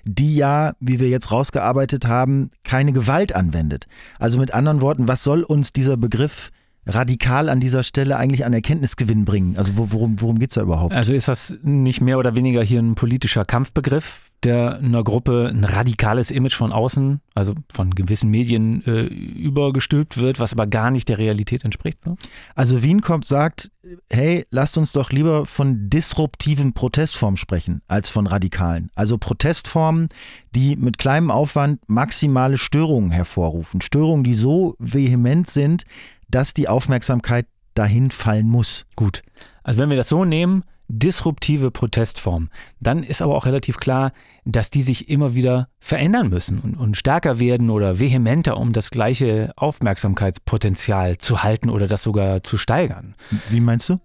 die 0.04 0.36
ja, 0.36 0.74
wie 0.80 1.00
wir 1.00 1.10
jetzt 1.10 1.32
rausgearbeitet 1.32 2.08
haben, 2.08 2.52
keine 2.64 2.92
Gewalt 2.92 3.36
anwendet. 3.36 3.88
Also 4.20 4.40
mit 4.40 4.54
anderen 4.54 4.82
Worten, 4.82 5.08
was 5.08 5.24
soll 5.24 5.44
uns 5.44 5.74
dieser 5.74 5.98
Begriff 5.98 6.52
radikal 6.86 7.50
an 7.50 7.60
dieser 7.60 7.84
Stelle 7.84 8.18
eigentlich 8.18 8.46
an 8.46 8.54
Erkenntnisgewinn 8.54 9.26
bringen? 9.26 9.58
Also 9.58 9.74
worum, 9.76 10.20
worum 10.22 10.40
geht 10.40 10.50
es 10.50 10.56
da 10.56 10.62
überhaupt? 10.62 10.94
Also 10.94 11.14
ist 11.14 11.28
das 11.28 11.56
nicht 11.64 12.02
mehr 12.02 12.18
oder 12.18 12.36
weniger 12.36 12.64
hier 12.64 12.82
ein 12.82 12.96
politischer 12.96 13.46
Kampfbegriff? 13.46 14.31
Der 14.44 14.80
einer 14.80 15.04
Gruppe 15.04 15.52
ein 15.54 15.64
radikales 15.64 16.32
Image 16.32 16.56
von 16.56 16.72
außen, 16.72 17.22
also 17.36 17.54
von 17.72 17.94
gewissen 17.94 18.32
Medien 18.32 18.84
äh, 18.86 19.04
übergestülpt 19.04 20.18
wird, 20.18 20.40
was 20.40 20.54
aber 20.54 20.66
gar 20.66 20.90
nicht 20.90 21.10
der 21.10 21.20
Realität 21.20 21.64
entspricht. 21.64 22.06
Ne? 22.06 22.16
Also 22.56 22.82
Wienkopf 22.82 23.26
sagt, 23.26 23.72
hey, 24.10 24.46
lasst 24.50 24.78
uns 24.78 24.94
doch 24.94 25.12
lieber 25.12 25.46
von 25.46 25.90
disruptiven 25.90 26.74
Protestformen 26.74 27.38
sprechen 27.38 27.82
als 27.88 28.10
von 28.10 28.26
radikalen. 28.26 28.90
Also 28.96 29.18
Protestformen, 29.18 30.10
die 30.56 30.76
mit 30.76 30.98
kleinem 30.98 31.30
Aufwand 31.30 31.82
maximale 31.88 32.58
Störungen 32.58 33.12
hervorrufen. 33.12 33.82
Störungen, 33.82 34.24
die 34.24 34.34
so 34.34 34.76
vehement 34.80 35.50
sind, 35.50 35.84
dass 36.30 36.54
die 36.54 36.68
Aufmerksamkeit 36.68 37.46
dahin 37.76 38.12
fallen 38.12 38.48
muss. 38.48 38.86
Gut. 38.96 39.22
Also 39.64 39.80
wenn 39.80 39.90
wir 39.90 39.98
das 39.98 40.10
so 40.10 40.26
nehmen, 40.26 40.64
disruptive 40.92 41.72
Protestform, 41.72 42.50
dann 42.80 43.04
ist 43.04 43.22
aber 43.22 43.36
auch 43.36 43.46
relativ 43.46 43.78
klar, 43.78 44.12
dass 44.46 44.70
die 44.70 44.82
sich 44.82 45.10
immer 45.10 45.36
wieder 45.36 45.70
verändern 45.80 46.30
müssen 46.30 46.60
und, 46.60 46.76
und, 46.76 46.98
stärker 46.98 47.40
werden 47.40 47.70
oder 47.70 48.00
vehementer, 48.00 48.58
um 48.58 48.74
das 48.74 48.90
gleiche 48.90 49.54
Aufmerksamkeitspotenzial 49.56 51.18
zu 51.18 51.44
halten 51.44 51.70
oder 51.70 51.88
das 51.88 52.04
sogar 52.04 52.44
zu 52.44 52.58
steigern. 52.58 53.16
Wie 53.50 53.62
meinst 53.62 53.90
du? 53.90 54.00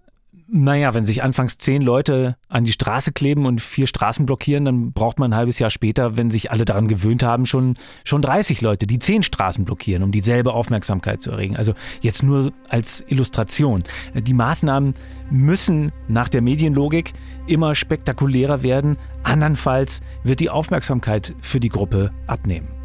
Naja, 0.49 0.93
wenn 0.93 1.05
sich 1.05 1.23
anfangs 1.23 1.57
zehn 1.57 1.81
Leute 1.81 2.37
an 2.47 2.63
die 2.63 2.71
Straße 2.71 3.11
kleben 3.11 3.45
und 3.45 3.59
vier 3.59 3.85
Straßen 3.85 4.25
blockieren, 4.25 4.63
dann 4.63 4.93
braucht 4.93 5.19
man 5.19 5.33
ein 5.33 5.37
halbes 5.37 5.59
Jahr 5.59 5.69
später, 5.69 6.15
wenn 6.15 6.31
sich 6.31 6.51
alle 6.51 6.63
daran 6.63 6.87
gewöhnt 6.87 7.21
haben, 7.21 7.45
schon, 7.45 7.75
schon 8.05 8.21
30 8.21 8.61
Leute, 8.61 8.87
die 8.87 8.99
zehn 8.99 9.23
Straßen 9.23 9.65
blockieren, 9.65 10.03
um 10.03 10.11
dieselbe 10.13 10.53
Aufmerksamkeit 10.53 11.21
zu 11.21 11.31
erregen. 11.31 11.57
Also 11.57 11.73
jetzt 11.99 12.23
nur 12.23 12.53
als 12.69 13.03
Illustration. 13.09 13.83
Die 14.13 14.33
Maßnahmen 14.33 14.95
müssen 15.29 15.91
nach 16.07 16.29
der 16.29 16.41
Medienlogik 16.41 17.11
immer 17.45 17.75
spektakulärer 17.75 18.63
werden, 18.63 18.97
andernfalls 19.23 20.01
wird 20.23 20.39
die 20.39 20.49
Aufmerksamkeit 20.49 21.35
für 21.41 21.59
die 21.59 21.69
Gruppe 21.69 22.11
abnehmen. 22.25 22.76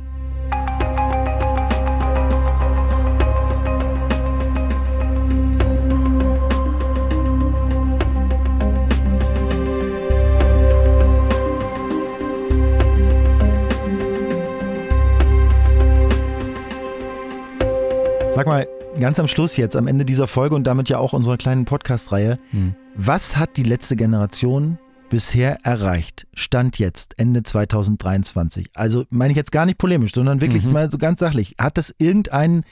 Sag 18.35 18.47
mal, 18.47 18.67
ganz 18.99 19.21
am 19.21 19.29
Schluss 19.29 19.59
jetzt, 19.59 19.77
am 19.77 19.87
Ende 19.87 20.07
dieser 20.07 20.27
Folge 20.27 20.55
und 20.55 20.65
damit 20.65 20.89
ja 20.89 20.97
auch 20.97 21.13
unserer 21.13 21.37
kleinen 21.37 21.67
Podcast-Reihe, 21.67 22.39
hm. 22.51 22.75
was 22.95 23.37
hat 23.37 23.59
die 23.59 23.63
letzte 23.63 23.95
Generation 23.95 24.79
bisher 25.11 25.59
erreicht? 25.65 26.27
Stand 26.33 26.79
jetzt, 26.79 27.19
Ende 27.19 27.43
2023. 27.43 28.71
Also 28.73 29.05
meine 29.11 29.33
ich 29.33 29.37
jetzt 29.37 29.53
gar 29.53 29.67
nicht 29.67 29.77
polemisch, 29.77 30.15
sondern 30.15 30.41
wirklich 30.41 30.65
mhm. 30.65 30.73
mal 30.73 30.91
so 30.91 30.97
ganz 30.97 31.21
sachlich. 31.21 31.57
Hat 31.59 31.77
das 31.77 31.95
irgendeinen 31.99 32.65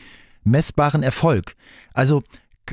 messbaren 0.45 1.03
Erfolg? 1.03 1.55
Also 1.93 2.23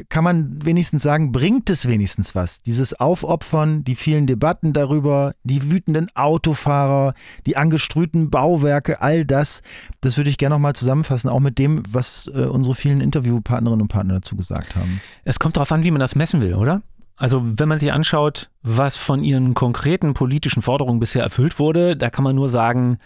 kann 0.10 0.24
man 0.24 0.66
wenigstens 0.66 1.04
sagen, 1.04 1.32
bringt 1.32 1.70
es 1.70 1.88
wenigstens 1.88 2.36
was? 2.36 2.62
Dieses 2.62 3.00
Aufopfern, 3.00 3.84
die 3.84 3.96
vielen 3.96 4.28
Debatten 4.28 4.74
darüber, 4.74 5.34
die 5.44 5.72
wütenden 5.72 6.08
Autofahrer, 6.16 7.14
die 7.46 7.58
angestrühten 7.58 8.30
Bauwerke, 8.30 9.02
all 9.02 9.26
das, 9.26 9.62
das 10.02 10.18
würde 10.18 10.30
ich 10.30 10.38
gerne 10.38 10.56
nochmal 10.56 10.74
zusammenfassen, 10.74 11.30
auch 11.30 11.40
mit 11.40 11.58
dem, 11.58 11.84
was 11.90 12.30
äh, 12.34 12.42
unsere 12.42 12.76
vielen 12.76 13.02
Interviewpartnerinnen 13.02 13.82
und 13.82 13.88
Partner 13.88 14.16
dazu 14.16 14.36
gesagt 14.36 14.76
haben. 14.76 15.02
Es 15.24 15.40
kommt 15.40 15.58
darauf 15.58 15.72
an, 15.72 15.84
wie 15.84 15.92
man 15.92 16.00
das 16.00 16.16
messen 16.16 16.42
will, 16.42 16.56
oder? 16.56 16.82
Also 17.16 17.42
wenn 17.44 17.68
man 17.68 17.80
sich 17.80 17.92
anschaut, 17.92 18.52
was 18.62 18.96
von 18.96 19.24
ihren 19.24 19.56
konkreten 19.56 20.14
politischen 20.14 20.62
Forderungen 20.62 21.00
bisher 21.00 21.24
erfüllt 21.24 21.58
wurde, 21.58 21.98
da 21.98 22.12
kann 22.12 22.24
man 22.24 22.36
nur 22.36 22.48
sagen, 22.48 23.00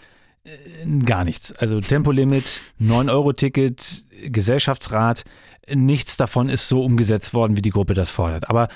äh, 0.44 0.98
gar 1.04 1.24
nichts. 1.24 1.52
Also 1.52 1.80
Tempolimit, 1.80 2.60
9-Euro-Ticket, 2.80 4.04
Gesellschaftsrat, 4.26 5.24
nichts 5.68 6.16
davon 6.16 6.48
ist 6.48 6.68
so 6.68 6.84
umgesetzt 6.84 7.34
worden, 7.34 7.56
wie 7.56 7.62
die 7.62 7.70
Gruppe 7.70 7.94
das 7.94 8.10
fordert. 8.10 8.48
Aber 8.48 8.68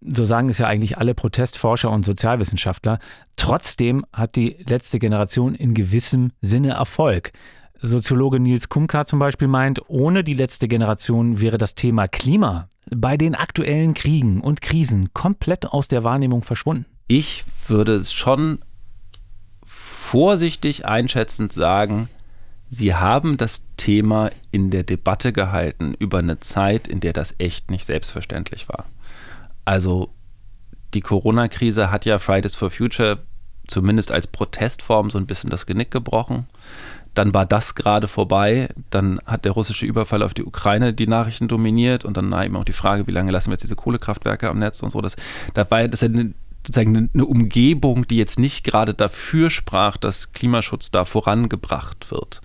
so 0.00 0.24
sagen 0.24 0.48
es 0.48 0.58
ja 0.58 0.66
eigentlich 0.66 0.98
alle 0.98 1.14
Protestforscher 1.14 1.90
und 1.90 2.04
Sozialwissenschaftler. 2.04 2.98
Trotzdem 3.36 4.04
hat 4.12 4.36
die 4.36 4.56
letzte 4.66 4.98
Generation 4.98 5.54
in 5.54 5.74
gewissem 5.74 6.32
Sinne 6.40 6.70
Erfolg. 6.70 7.32
Soziologe 7.80 8.40
Nils 8.40 8.68
Kumka 8.68 9.04
zum 9.04 9.18
Beispiel 9.18 9.48
meint, 9.48 9.80
ohne 9.88 10.24
die 10.24 10.34
letzte 10.34 10.68
Generation 10.68 11.40
wäre 11.40 11.58
das 11.58 11.74
Thema 11.74 12.08
Klima 12.08 12.68
bei 12.94 13.16
den 13.16 13.34
aktuellen 13.34 13.94
Kriegen 13.94 14.40
und 14.40 14.60
Krisen 14.60 15.12
komplett 15.12 15.66
aus 15.66 15.88
der 15.88 16.04
Wahrnehmung 16.04 16.42
verschwunden. 16.42 16.86
Ich 17.08 17.44
würde 17.68 18.04
schon 18.04 18.60
vorsichtig 19.64 20.86
einschätzend 20.86 21.52
sagen, 21.52 22.08
Sie 22.68 22.94
haben 22.94 23.36
das 23.36 23.62
Thema 23.76 24.30
in 24.50 24.70
der 24.70 24.82
Debatte 24.82 25.32
gehalten 25.32 25.94
über 25.98 26.18
eine 26.18 26.40
Zeit, 26.40 26.88
in 26.88 27.00
der 27.00 27.12
das 27.12 27.34
echt 27.38 27.70
nicht 27.70 27.84
selbstverständlich 27.84 28.68
war. 28.68 28.86
Also 29.64 30.10
die 30.94 31.00
Corona-Krise 31.00 31.90
hat 31.90 32.04
ja 32.04 32.18
Fridays 32.18 32.54
for 32.54 32.70
Future 32.70 33.18
zumindest 33.66 34.10
als 34.10 34.26
Protestform 34.26 35.10
so 35.10 35.18
ein 35.18 35.26
bisschen 35.26 35.50
das 35.50 35.66
Genick 35.66 35.90
gebrochen. 35.90 36.46
Dann 37.14 37.32
war 37.34 37.46
das 37.46 37.74
gerade 37.74 38.08
vorbei. 38.08 38.68
Dann 38.90 39.20
hat 39.24 39.44
der 39.44 39.52
russische 39.52 39.86
Überfall 39.86 40.22
auf 40.22 40.34
die 40.34 40.44
Ukraine 40.44 40.92
die 40.92 41.06
Nachrichten 41.06 41.48
dominiert 41.48 42.04
und 42.04 42.16
dann 42.16 42.32
eben 42.42 42.56
auch 42.56 42.64
die 42.64 42.72
Frage, 42.72 43.06
wie 43.06 43.12
lange 43.12 43.32
lassen 43.32 43.48
wir 43.48 43.54
jetzt 43.54 43.62
diese 43.62 43.76
Kohlekraftwerke 43.76 44.48
am 44.48 44.58
Netz 44.58 44.82
und 44.82 44.90
so. 44.90 45.00
Das, 45.00 45.16
das 45.54 45.70
war 45.70 45.88
das 45.88 46.02
eine, 46.02 46.34
sozusagen 46.66 47.10
eine 47.12 47.24
Umgebung, 47.24 48.06
die 48.06 48.18
jetzt 48.18 48.38
nicht 48.38 48.64
gerade 48.64 48.92
dafür 48.92 49.50
sprach, 49.50 49.96
dass 49.96 50.32
Klimaschutz 50.32 50.90
da 50.90 51.04
vorangebracht 51.04 52.10
wird. 52.10 52.40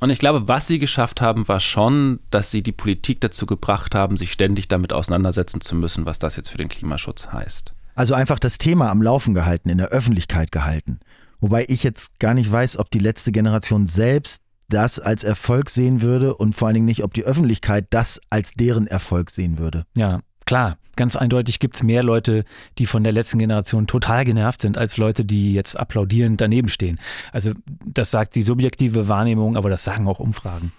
Und 0.00 0.10
ich 0.10 0.18
glaube, 0.18 0.46
was 0.46 0.66
sie 0.66 0.78
geschafft 0.78 1.20
haben, 1.20 1.48
war 1.48 1.60
schon, 1.60 2.20
dass 2.30 2.50
sie 2.50 2.62
die 2.62 2.72
Politik 2.72 3.20
dazu 3.20 3.46
gebracht 3.46 3.94
haben, 3.94 4.16
sich 4.16 4.32
ständig 4.32 4.68
damit 4.68 4.92
auseinandersetzen 4.92 5.60
zu 5.60 5.74
müssen, 5.74 6.04
was 6.06 6.18
das 6.18 6.36
jetzt 6.36 6.50
für 6.50 6.58
den 6.58 6.68
Klimaschutz 6.68 7.28
heißt. 7.32 7.72
Also 7.94 8.14
einfach 8.14 8.38
das 8.38 8.58
Thema 8.58 8.90
am 8.90 9.02
Laufen 9.02 9.32
gehalten, 9.32 9.70
in 9.70 9.78
der 9.78 9.88
Öffentlichkeit 9.88 10.52
gehalten. 10.52 11.00
Wobei 11.40 11.64
ich 11.68 11.82
jetzt 11.82 12.18
gar 12.20 12.34
nicht 12.34 12.50
weiß, 12.50 12.78
ob 12.78 12.90
die 12.90 12.98
letzte 12.98 13.32
Generation 13.32 13.86
selbst 13.86 14.42
das 14.68 14.98
als 14.98 15.24
Erfolg 15.24 15.70
sehen 15.70 16.02
würde 16.02 16.34
und 16.34 16.54
vor 16.54 16.68
allen 16.68 16.74
Dingen 16.74 16.86
nicht, 16.86 17.04
ob 17.04 17.14
die 17.14 17.24
Öffentlichkeit 17.24 17.86
das 17.90 18.20
als 18.30 18.52
deren 18.52 18.86
Erfolg 18.86 19.30
sehen 19.30 19.58
würde. 19.58 19.84
Ja, 19.94 20.20
klar. 20.44 20.76
Ganz 20.96 21.14
eindeutig 21.14 21.58
gibt 21.58 21.76
es 21.76 21.82
mehr 21.82 22.02
Leute, 22.02 22.44
die 22.78 22.86
von 22.86 23.04
der 23.04 23.12
letzten 23.12 23.38
Generation 23.38 23.86
total 23.86 24.24
genervt 24.24 24.62
sind, 24.62 24.78
als 24.78 24.96
Leute, 24.96 25.24
die 25.24 25.52
jetzt 25.52 25.78
applaudierend 25.78 26.40
daneben 26.40 26.68
stehen. 26.68 26.98
Also 27.32 27.52
das 27.84 28.10
sagt 28.10 28.34
die 28.34 28.42
subjektive 28.42 29.08
Wahrnehmung, 29.08 29.56
aber 29.56 29.70
das 29.70 29.84
sagen 29.84 30.08
auch 30.08 30.18
Umfragen. 30.18 30.72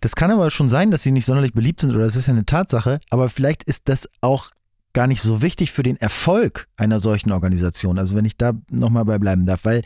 Das 0.00 0.14
kann 0.14 0.30
aber 0.30 0.50
schon 0.50 0.68
sein, 0.68 0.90
dass 0.90 1.02
sie 1.02 1.10
nicht 1.10 1.26
sonderlich 1.26 1.52
beliebt 1.52 1.80
sind 1.80 1.90
oder 1.90 2.04
das 2.04 2.16
ist 2.16 2.26
ja 2.26 2.32
eine 2.32 2.44
Tatsache, 2.44 3.00
aber 3.10 3.28
vielleicht 3.28 3.64
ist 3.64 3.88
das 3.88 4.08
auch 4.20 4.50
gar 4.96 5.06
nicht 5.06 5.20
so 5.20 5.42
wichtig 5.42 5.72
für 5.72 5.82
den 5.82 5.98
Erfolg 5.98 6.68
einer 6.78 7.00
solchen 7.00 7.30
Organisation. 7.30 7.98
Also 7.98 8.16
wenn 8.16 8.24
ich 8.24 8.38
da 8.38 8.54
nochmal 8.70 9.04
bei 9.04 9.18
bleiben 9.18 9.44
darf, 9.44 9.66
weil 9.66 9.82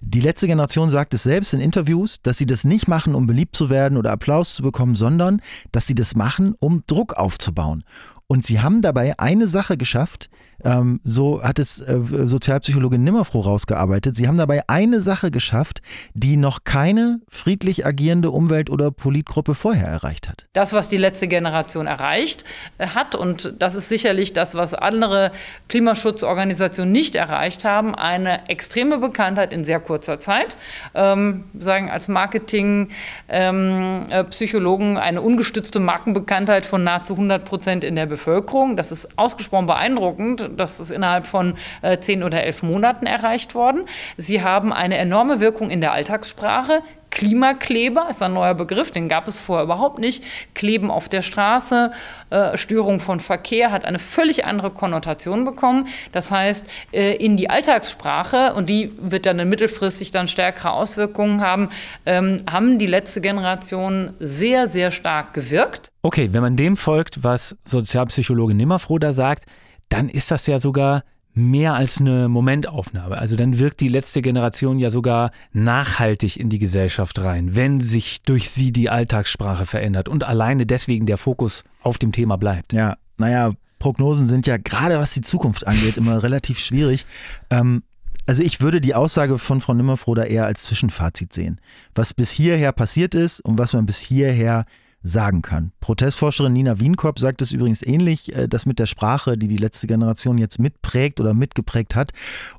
die 0.00 0.22
letzte 0.22 0.46
Generation 0.46 0.88
sagt 0.88 1.12
es 1.12 1.22
selbst 1.22 1.52
in 1.52 1.60
Interviews, 1.60 2.22
dass 2.22 2.38
sie 2.38 2.46
das 2.46 2.64
nicht 2.64 2.88
machen, 2.88 3.14
um 3.14 3.26
beliebt 3.26 3.56
zu 3.56 3.68
werden 3.68 3.98
oder 3.98 4.10
Applaus 4.10 4.54
zu 4.54 4.62
bekommen, 4.62 4.96
sondern 4.96 5.42
dass 5.70 5.86
sie 5.86 5.94
das 5.94 6.16
machen, 6.16 6.54
um 6.60 6.82
Druck 6.86 7.12
aufzubauen. 7.12 7.84
Und 8.26 8.44
sie 8.44 8.60
haben 8.60 8.82
dabei 8.82 9.18
eine 9.18 9.46
Sache 9.46 9.76
geschafft, 9.76 10.30
ähm, 10.62 11.00
so 11.04 11.42
hat 11.42 11.58
es 11.58 11.80
äh, 11.80 11.98
Sozialpsychologin 12.26 13.02
Nimmerfroh 13.02 13.40
rausgearbeitet. 13.40 14.14
Sie 14.16 14.28
haben 14.28 14.38
dabei 14.38 14.62
eine 14.68 15.00
Sache 15.00 15.30
geschafft, 15.30 15.80
die 16.14 16.36
noch 16.36 16.64
keine 16.64 17.20
friedlich 17.28 17.86
agierende 17.86 18.30
Umwelt- 18.30 18.70
oder 18.70 18.90
Politgruppe 18.90 19.54
vorher 19.54 19.88
erreicht 19.88 20.28
hat. 20.28 20.46
Das, 20.52 20.72
was 20.72 20.88
die 20.88 20.96
letzte 20.96 21.28
Generation 21.28 21.86
erreicht 21.86 22.44
äh, 22.78 22.88
hat, 22.88 23.14
und 23.14 23.54
das 23.58 23.74
ist 23.74 23.88
sicherlich 23.88 24.32
das, 24.32 24.54
was 24.54 24.74
andere 24.74 25.32
Klimaschutzorganisationen 25.68 26.92
nicht 26.92 27.16
erreicht 27.16 27.64
haben, 27.64 27.94
eine 27.94 28.48
extreme 28.48 28.98
Bekanntheit 28.98 29.52
in 29.52 29.64
sehr 29.64 29.80
kurzer 29.80 30.20
Zeit. 30.20 30.56
Ähm, 30.94 31.44
sagen 31.58 31.90
als 31.90 32.08
Marketing-Psychologen 32.08 34.90
ähm, 34.90 34.96
äh, 34.96 35.00
eine 35.00 35.22
ungestützte 35.22 35.80
Markenbekanntheit 35.80 36.66
von 36.66 36.84
nahezu 36.84 37.14
100 37.14 37.44
Prozent 37.44 37.82
in 37.84 37.96
der 37.96 38.06
Bevölkerung. 38.06 38.76
Das 38.76 38.92
ist 38.92 39.18
ausgesprochen 39.18 39.66
beeindruckend 39.66 40.43
das 40.48 40.80
ist 40.80 40.90
innerhalb 40.90 41.26
von 41.26 41.54
äh, 41.82 41.98
zehn 41.98 42.22
oder 42.22 42.42
elf 42.42 42.62
Monaten 42.62 43.06
erreicht 43.06 43.54
worden. 43.54 43.84
Sie 44.16 44.42
haben 44.42 44.72
eine 44.72 44.96
enorme 44.96 45.40
Wirkung 45.40 45.70
in 45.70 45.80
der 45.80 45.92
Alltagssprache. 45.92 46.82
Klimakleber 47.14 48.08
ist 48.10 48.22
ein 48.22 48.34
neuer 48.34 48.54
Begriff, 48.54 48.90
den 48.90 49.08
gab 49.08 49.28
es 49.28 49.38
vorher 49.38 49.64
überhaupt 49.64 50.00
nicht. 50.00 50.24
Kleben 50.54 50.90
auf 50.90 51.08
der 51.08 51.22
Straße, 51.22 51.92
äh, 52.30 52.56
Störung 52.56 52.98
von 52.98 53.20
Verkehr 53.20 53.70
hat 53.70 53.84
eine 53.84 54.00
völlig 54.00 54.44
andere 54.44 54.70
Konnotation 54.70 55.44
bekommen. 55.44 55.86
Das 56.10 56.32
heißt, 56.32 56.66
äh, 56.92 57.14
in 57.14 57.36
die 57.36 57.48
Alltagssprache, 57.48 58.54
und 58.54 58.68
die 58.68 58.92
wird 58.98 59.26
dann 59.26 59.48
mittelfristig 59.48 60.10
dann 60.10 60.26
stärkere 60.26 60.72
Auswirkungen 60.72 61.40
haben, 61.40 61.70
ähm, 62.04 62.38
haben 62.50 62.78
die 62.80 62.86
letzte 62.86 63.20
Generation 63.20 64.14
sehr, 64.18 64.68
sehr 64.68 64.90
stark 64.90 65.34
gewirkt. 65.34 65.92
Okay, 66.02 66.30
wenn 66.32 66.42
man 66.42 66.56
dem 66.56 66.76
folgt, 66.76 67.22
was 67.22 67.56
Sozialpsychologe 67.64 68.54
Nimmerfroh 68.54 68.98
da 68.98 69.12
sagt, 69.12 69.44
dann 69.88 70.08
ist 70.08 70.30
das 70.30 70.46
ja 70.46 70.58
sogar 70.58 71.04
mehr 71.34 71.74
als 71.74 72.00
eine 72.00 72.28
Momentaufnahme. 72.28 73.18
Also 73.18 73.36
dann 73.36 73.58
wirkt 73.58 73.80
die 73.80 73.88
letzte 73.88 74.22
Generation 74.22 74.78
ja 74.78 74.90
sogar 74.90 75.32
nachhaltig 75.52 76.38
in 76.38 76.48
die 76.48 76.60
Gesellschaft 76.60 77.18
rein, 77.20 77.56
wenn 77.56 77.80
sich 77.80 78.22
durch 78.22 78.50
sie 78.50 78.72
die 78.72 78.88
Alltagssprache 78.88 79.66
verändert 79.66 80.08
und 80.08 80.22
alleine 80.22 80.64
deswegen 80.64 81.06
der 81.06 81.18
Fokus 81.18 81.64
auf 81.82 81.98
dem 81.98 82.12
Thema 82.12 82.36
bleibt. 82.36 82.72
Ja, 82.72 82.96
naja, 83.18 83.52
Prognosen 83.80 84.28
sind 84.28 84.46
ja 84.46 84.56
gerade 84.56 84.98
was 84.98 85.12
die 85.12 85.20
Zukunft 85.22 85.66
angeht 85.66 85.96
immer 85.96 86.22
relativ 86.22 86.58
schwierig. 86.60 87.04
Ähm, 87.50 87.82
also 88.26 88.42
ich 88.42 88.60
würde 88.60 88.80
die 88.80 88.94
Aussage 88.94 89.36
von 89.36 89.60
Frau 89.60 89.74
Nimmerfroh 89.74 90.14
da 90.14 90.24
eher 90.24 90.46
als 90.46 90.62
Zwischenfazit 90.62 91.32
sehen. 91.32 91.60
Was 91.94 92.14
bis 92.14 92.30
hierher 92.30 92.72
passiert 92.72 93.14
ist 93.14 93.40
und 93.40 93.58
was 93.58 93.74
man 93.74 93.84
bis 93.84 93.98
hierher 93.98 94.64
sagen 95.04 95.42
kann. 95.42 95.70
Protestforscherin 95.80 96.54
Nina 96.54 96.80
Wienkorb 96.80 97.18
sagt 97.18 97.42
es 97.42 97.52
übrigens 97.52 97.82
ähnlich, 97.82 98.34
äh, 98.34 98.48
das 98.48 98.66
mit 98.66 98.78
der 98.78 98.86
Sprache, 98.86 99.36
die 99.36 99.48
die 99.48 99.58
letzte 99.58 99.86
Generation 99.86 100.38
jetzt 100.38 100.58
mitprägt 100.58 101.20
oder 101.20 101.34
mitgeprägt 101.34 101.94
hat. 101.94 102.12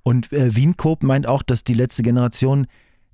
Und 0.04 0.32
äh, 0.32 0.56
Wienkorb 0.56 1.04
meint 1.04 1.28
auch, 1.28 1.44
dass 1.44 1.64
die 1.64 1.74
letzte 1.74 2.04
Generation 2.04 2.68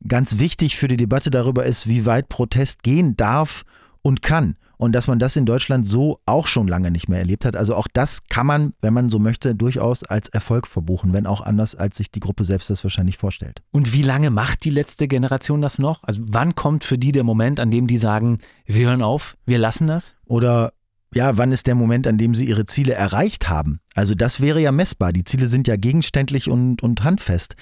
ganz 0.07 0.37
wichtig 0.37 0.77
für 0.77 0.89
die 0.89 0.97
Debatte 0.97 1.31
darüber 1.31 1.65
ist, 1.65 1.87
wie 1.87 2.05
weit 2.05 2.27
Protest 2.27 2.83
gehen 2.83 3.15
darf 3.15 3.63
und 4.01 4.21
kann 4.21 4.57
und 4.81 4.93
dass 4.93 5.05
man 5.05 5.19
das 5.19 5.35
in 5.35 5.45
Deutschland 5.45 5.85
so 5.85 6.19
auch 6.25 6.47
schon 6.47 6.67
lange 6.67 6.89
nicht 6.89 7.07
mehr 7.07 7.19
erlebt 7.19 7.45
hat. 7.45 7.55
Also 7.55 7.75
auch 7.75 7.87
das 7.93 8.23
kann 8.29 8.47
man, 8.47 8.73
wenn 8.81 8.95
man 8.95 9.11
so 9.11 9.19
möchte, 9.19 9.53
durchaus 9.53 10.01
als 10.01 10.27
Erfolg 10.29 10.65
verbuchen, 10.65 11.13
wenn 11.13 11.27
auch 11.27 11.41
anders, 11.41 11.75
als 11.75 11.97
sich 11.97 12.09
die 12.09 12.19
Gruppe 12.19 12.45
selbst 12.45 12.71
das 12.71 12.83
wahrscheinlich 12.83 13.19
vorstellt. 13.19 13.61
Und 13.69 13.93
wie 13.93 14.01
lange 14.01 14.31
macht 14.31 14.65
die 14.65 14.71
letzte 14.71 15.07
Generation 15.07 15.61
das 15.61 15.77
noch? 15.77 16.03
Also 16.03 16.21
wann 16.25 16.55
kommt 16.55 16.83
für 16.83 16.97
die 16.97 17.11
der 17.11 17.23
Moment, 17.23 17.59
an 17.59 17.69
dem 17.69 17.85
die 17.85 17.99
sagen, 17.99 18.39
wir 18.65 18.87
hören 18.87 19.03
auf, 19.03 19.37
wir 19.45 19.59
lassen 19.59 19.85
das? 19.85 20.15
Oder 20.25 20.73
ja, 21.13 21.37
wann 21.37 21.51
ist 21.51 21.67
der 21.67 21.75
Moment, 21.75 22.07
an 22.07 22.17
dem 22.17 22.33
sie 22.33 22.45
ihre 22.45 22.65
Ziele 22.65 22.93
erreicht 22.93 23.49
haben? 23.49 23.81
Also 23.93 24.15
das 24.15 24.41
wäre 24.41 24.61
ja 24.61 24.71
messbar. 24.71 25.13
Die 25.13 25.25
Ziele 25.25 25.47
sind 25.47 25.67
ja 25.67 25.75
gegenständlich 25.75 26.49
und, 26.49 26.81
und 26.81 27.03
handfest. 27.03 27.53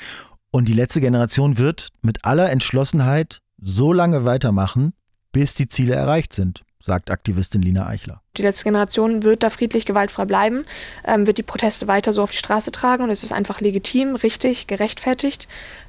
Und 0.52 0.70
die 0.70 0.74
letzte 0.74 1.02
Generation 1.02 1.58
wird 1.58 1.90
mit 2.02 2.24
aller 2.24 2.50
Entschlossenheit 2.50 3.42
so 3.58 3.92
lange 3.92 4.24
weitermachen, 4.24 4.94
bis 5.34 5.54
die 5.54 5.68
Ziele 5.68 5.96
erreicht 5.96 6.32
sind 6.32 6.64
sagt 6.82 7.12
Aktivistin 7.12 7.62
Lina 7.62 7.88
Eichler. 7.88 8.22
Die 8.38 8.42
letzte 8.42 8.64
Generation 8.64 9.24
wird 9.24 9.44
da 9.44 9.50
friedlich 9.50 9.86
gewaltfrei 9.86 10.26
bleiben, 10.26 10.64
ähm, 11.06 11.28
wird 11.28 11.38
die 11.38 11.44
Proteste 11.44 11.88
weiter 11.88 12.14
so 12.14 12.24
auf 12.24 12.32
die 12.32 12.38
Straße 12.38 12.72
tragen 12.72 13.04
und 13.04 13.10
es 13.10 13.24
ist 13.24 13.34
einfach 13.34 13.62
legitim, 13.62 14.16
richtig, 14.16 14.68
gerechtfertigt 14.68 15.48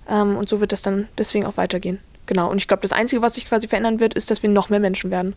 ähm, 0.08 0.36
und 0.36 0.48
so 0.48 0.60
wird 0.60 0.72
das 0.72 0.82
dann 0.82 1.08
deswegen 1.16 1.46
auch 1.46 1.56
weitergehen. 1.56 2.00
Genau, 2.26 2.50
und 2.50 2.58
ich 2.58 2.68
glaube, 2.68 2.82
das 2.82 2.92
Einzige, 2.92 3.22
was 3.22 3.34
sich 3.34 3.46
quasi 3.46 3.66
verändern 3.66 3.98
wird, 3.98 4.14
ist, 4.14 4.30
dass 4.30 4.42
wir 4.42 4.50
noch 4.50 4.68
mehr 4.68 4.80
Menschen 4.80 5.10
werden, 5.10 5.34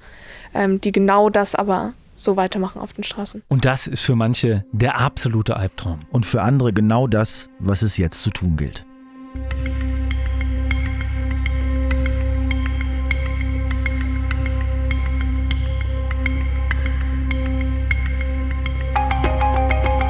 ähm, 0.54 0.80
die 0.82 0.92
genau 0.92 1.30
das 1.30 1.56
aber 1.56 1.94
so 2.16 2.36
weitermachen 2.36 2.80
auf 2.80 2.94
den 2.94 3.04
Straßen. 3.04 3.42
Und 3.48 3.66
das 3.66 3.88
ist 3.88 4.02
für 4.02 4.16
manche 4.16 4.66
der 4.72 5.00
absolute 5.00 5.58
Albtraum. 5.58 6.00
Und 6.12 6.26
für 6.26 6.42
andere 6.42 6.74
genau 6.74 7.08
das, 7.08 7.50
was 7.60 7.82
es 7.82 7.98
jetzt 7.98 8.22
zu 8.22 8.30
tun 8.30 8.58
gilt. 8.58 8.86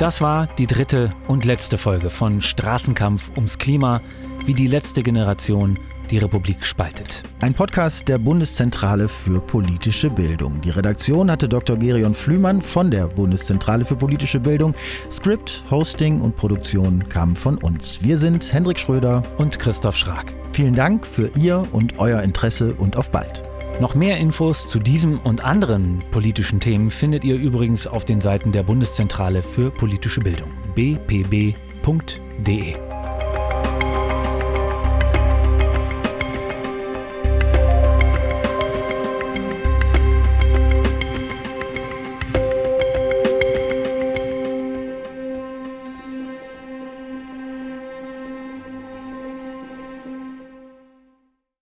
Das 0.04 0.20
war 0.20 0.48
die 0.58 0.68
dritte 0.68 1.14
und 1.30 1.46
letzte 1.46 1.78
Folge 1.78 2.10
von 2.10 2.42
Straßenkampf 2.42 3.32
ums 3.38 3.58
Klima, 3.58 4.02
wie 4.46 4.54
die 4.54 4.68
letzte 4.68 5.02
Generation 5.02 5.80
die 6.12 6.18
Republik 6.18 6.66
spaltet. 6.66 7.24
Ein 7.40 7.54
Podcast 7.54 8.10
der 8.10 8.18
Bundeszentrale 8.18 9.08
für 9.08 9.40
politische 9.40 10.10
Bildung. 10.10 10.60
Die 10.60 10.72
Redaktion 10.72 11.32
hatte 11.32 11.48
Dr. 11.48 11.78
Gerion 11.78 12.14
Flümann 12.14 12.62
von 12.62 12.92
der 12.92 13.08
Bundeszentrale 13.08 13.86
für 13.86 13.96
politische 13.96 14.42
Bildung. 14.42 14.76
Skript, 15.10 15.64
Hosting 15.72 16.20
und 16.20 16.36
Produktion 16.36 17.08
kamen 17.08 17.38
von 17.38 17.58
uns. 17.60 18.04
Wir 18.04 18.18
sind 18.18 18.52
Hendrik 18.52 18.80
Schröder 18.80 19.24
und 19.38 19.58
Christoph 19.58 19.96
Schrag. 19.96 20.34
Vielen 20.52 20.76
Dank 20.76 21.08
für 21.08 21.32
Ihr 21.38 21.66
und 21.72 21.98
euer 21.98 22.22
Interesse 22.24 22.74
und 22.74 22.98
auf 22.98 23.10
bald. 23.10 23.53
Noch 23.80 23.96
mehr 23.96 24.18
Infos 24.18 24.68
zu 24.68 24.80
diesem 24.80 25.20
und 25.20 25.44
anderen 25.44 26.04
politischen 26.12 26.60
Themen 26.60 26.92
findet 26.92 27.26
ihr 27.26 27.36
übrigens 27.36 27.88
auf 27.88 28.06
den 28.06 28.22
Seiten 28.22 28.52
der 28.52 28.64
Bundeszentrale 28.64 29.42
für 29.42 29.72
politische 29.72 30.22
Bildung 30.22 30.52
bpb.de. 30.76 31.44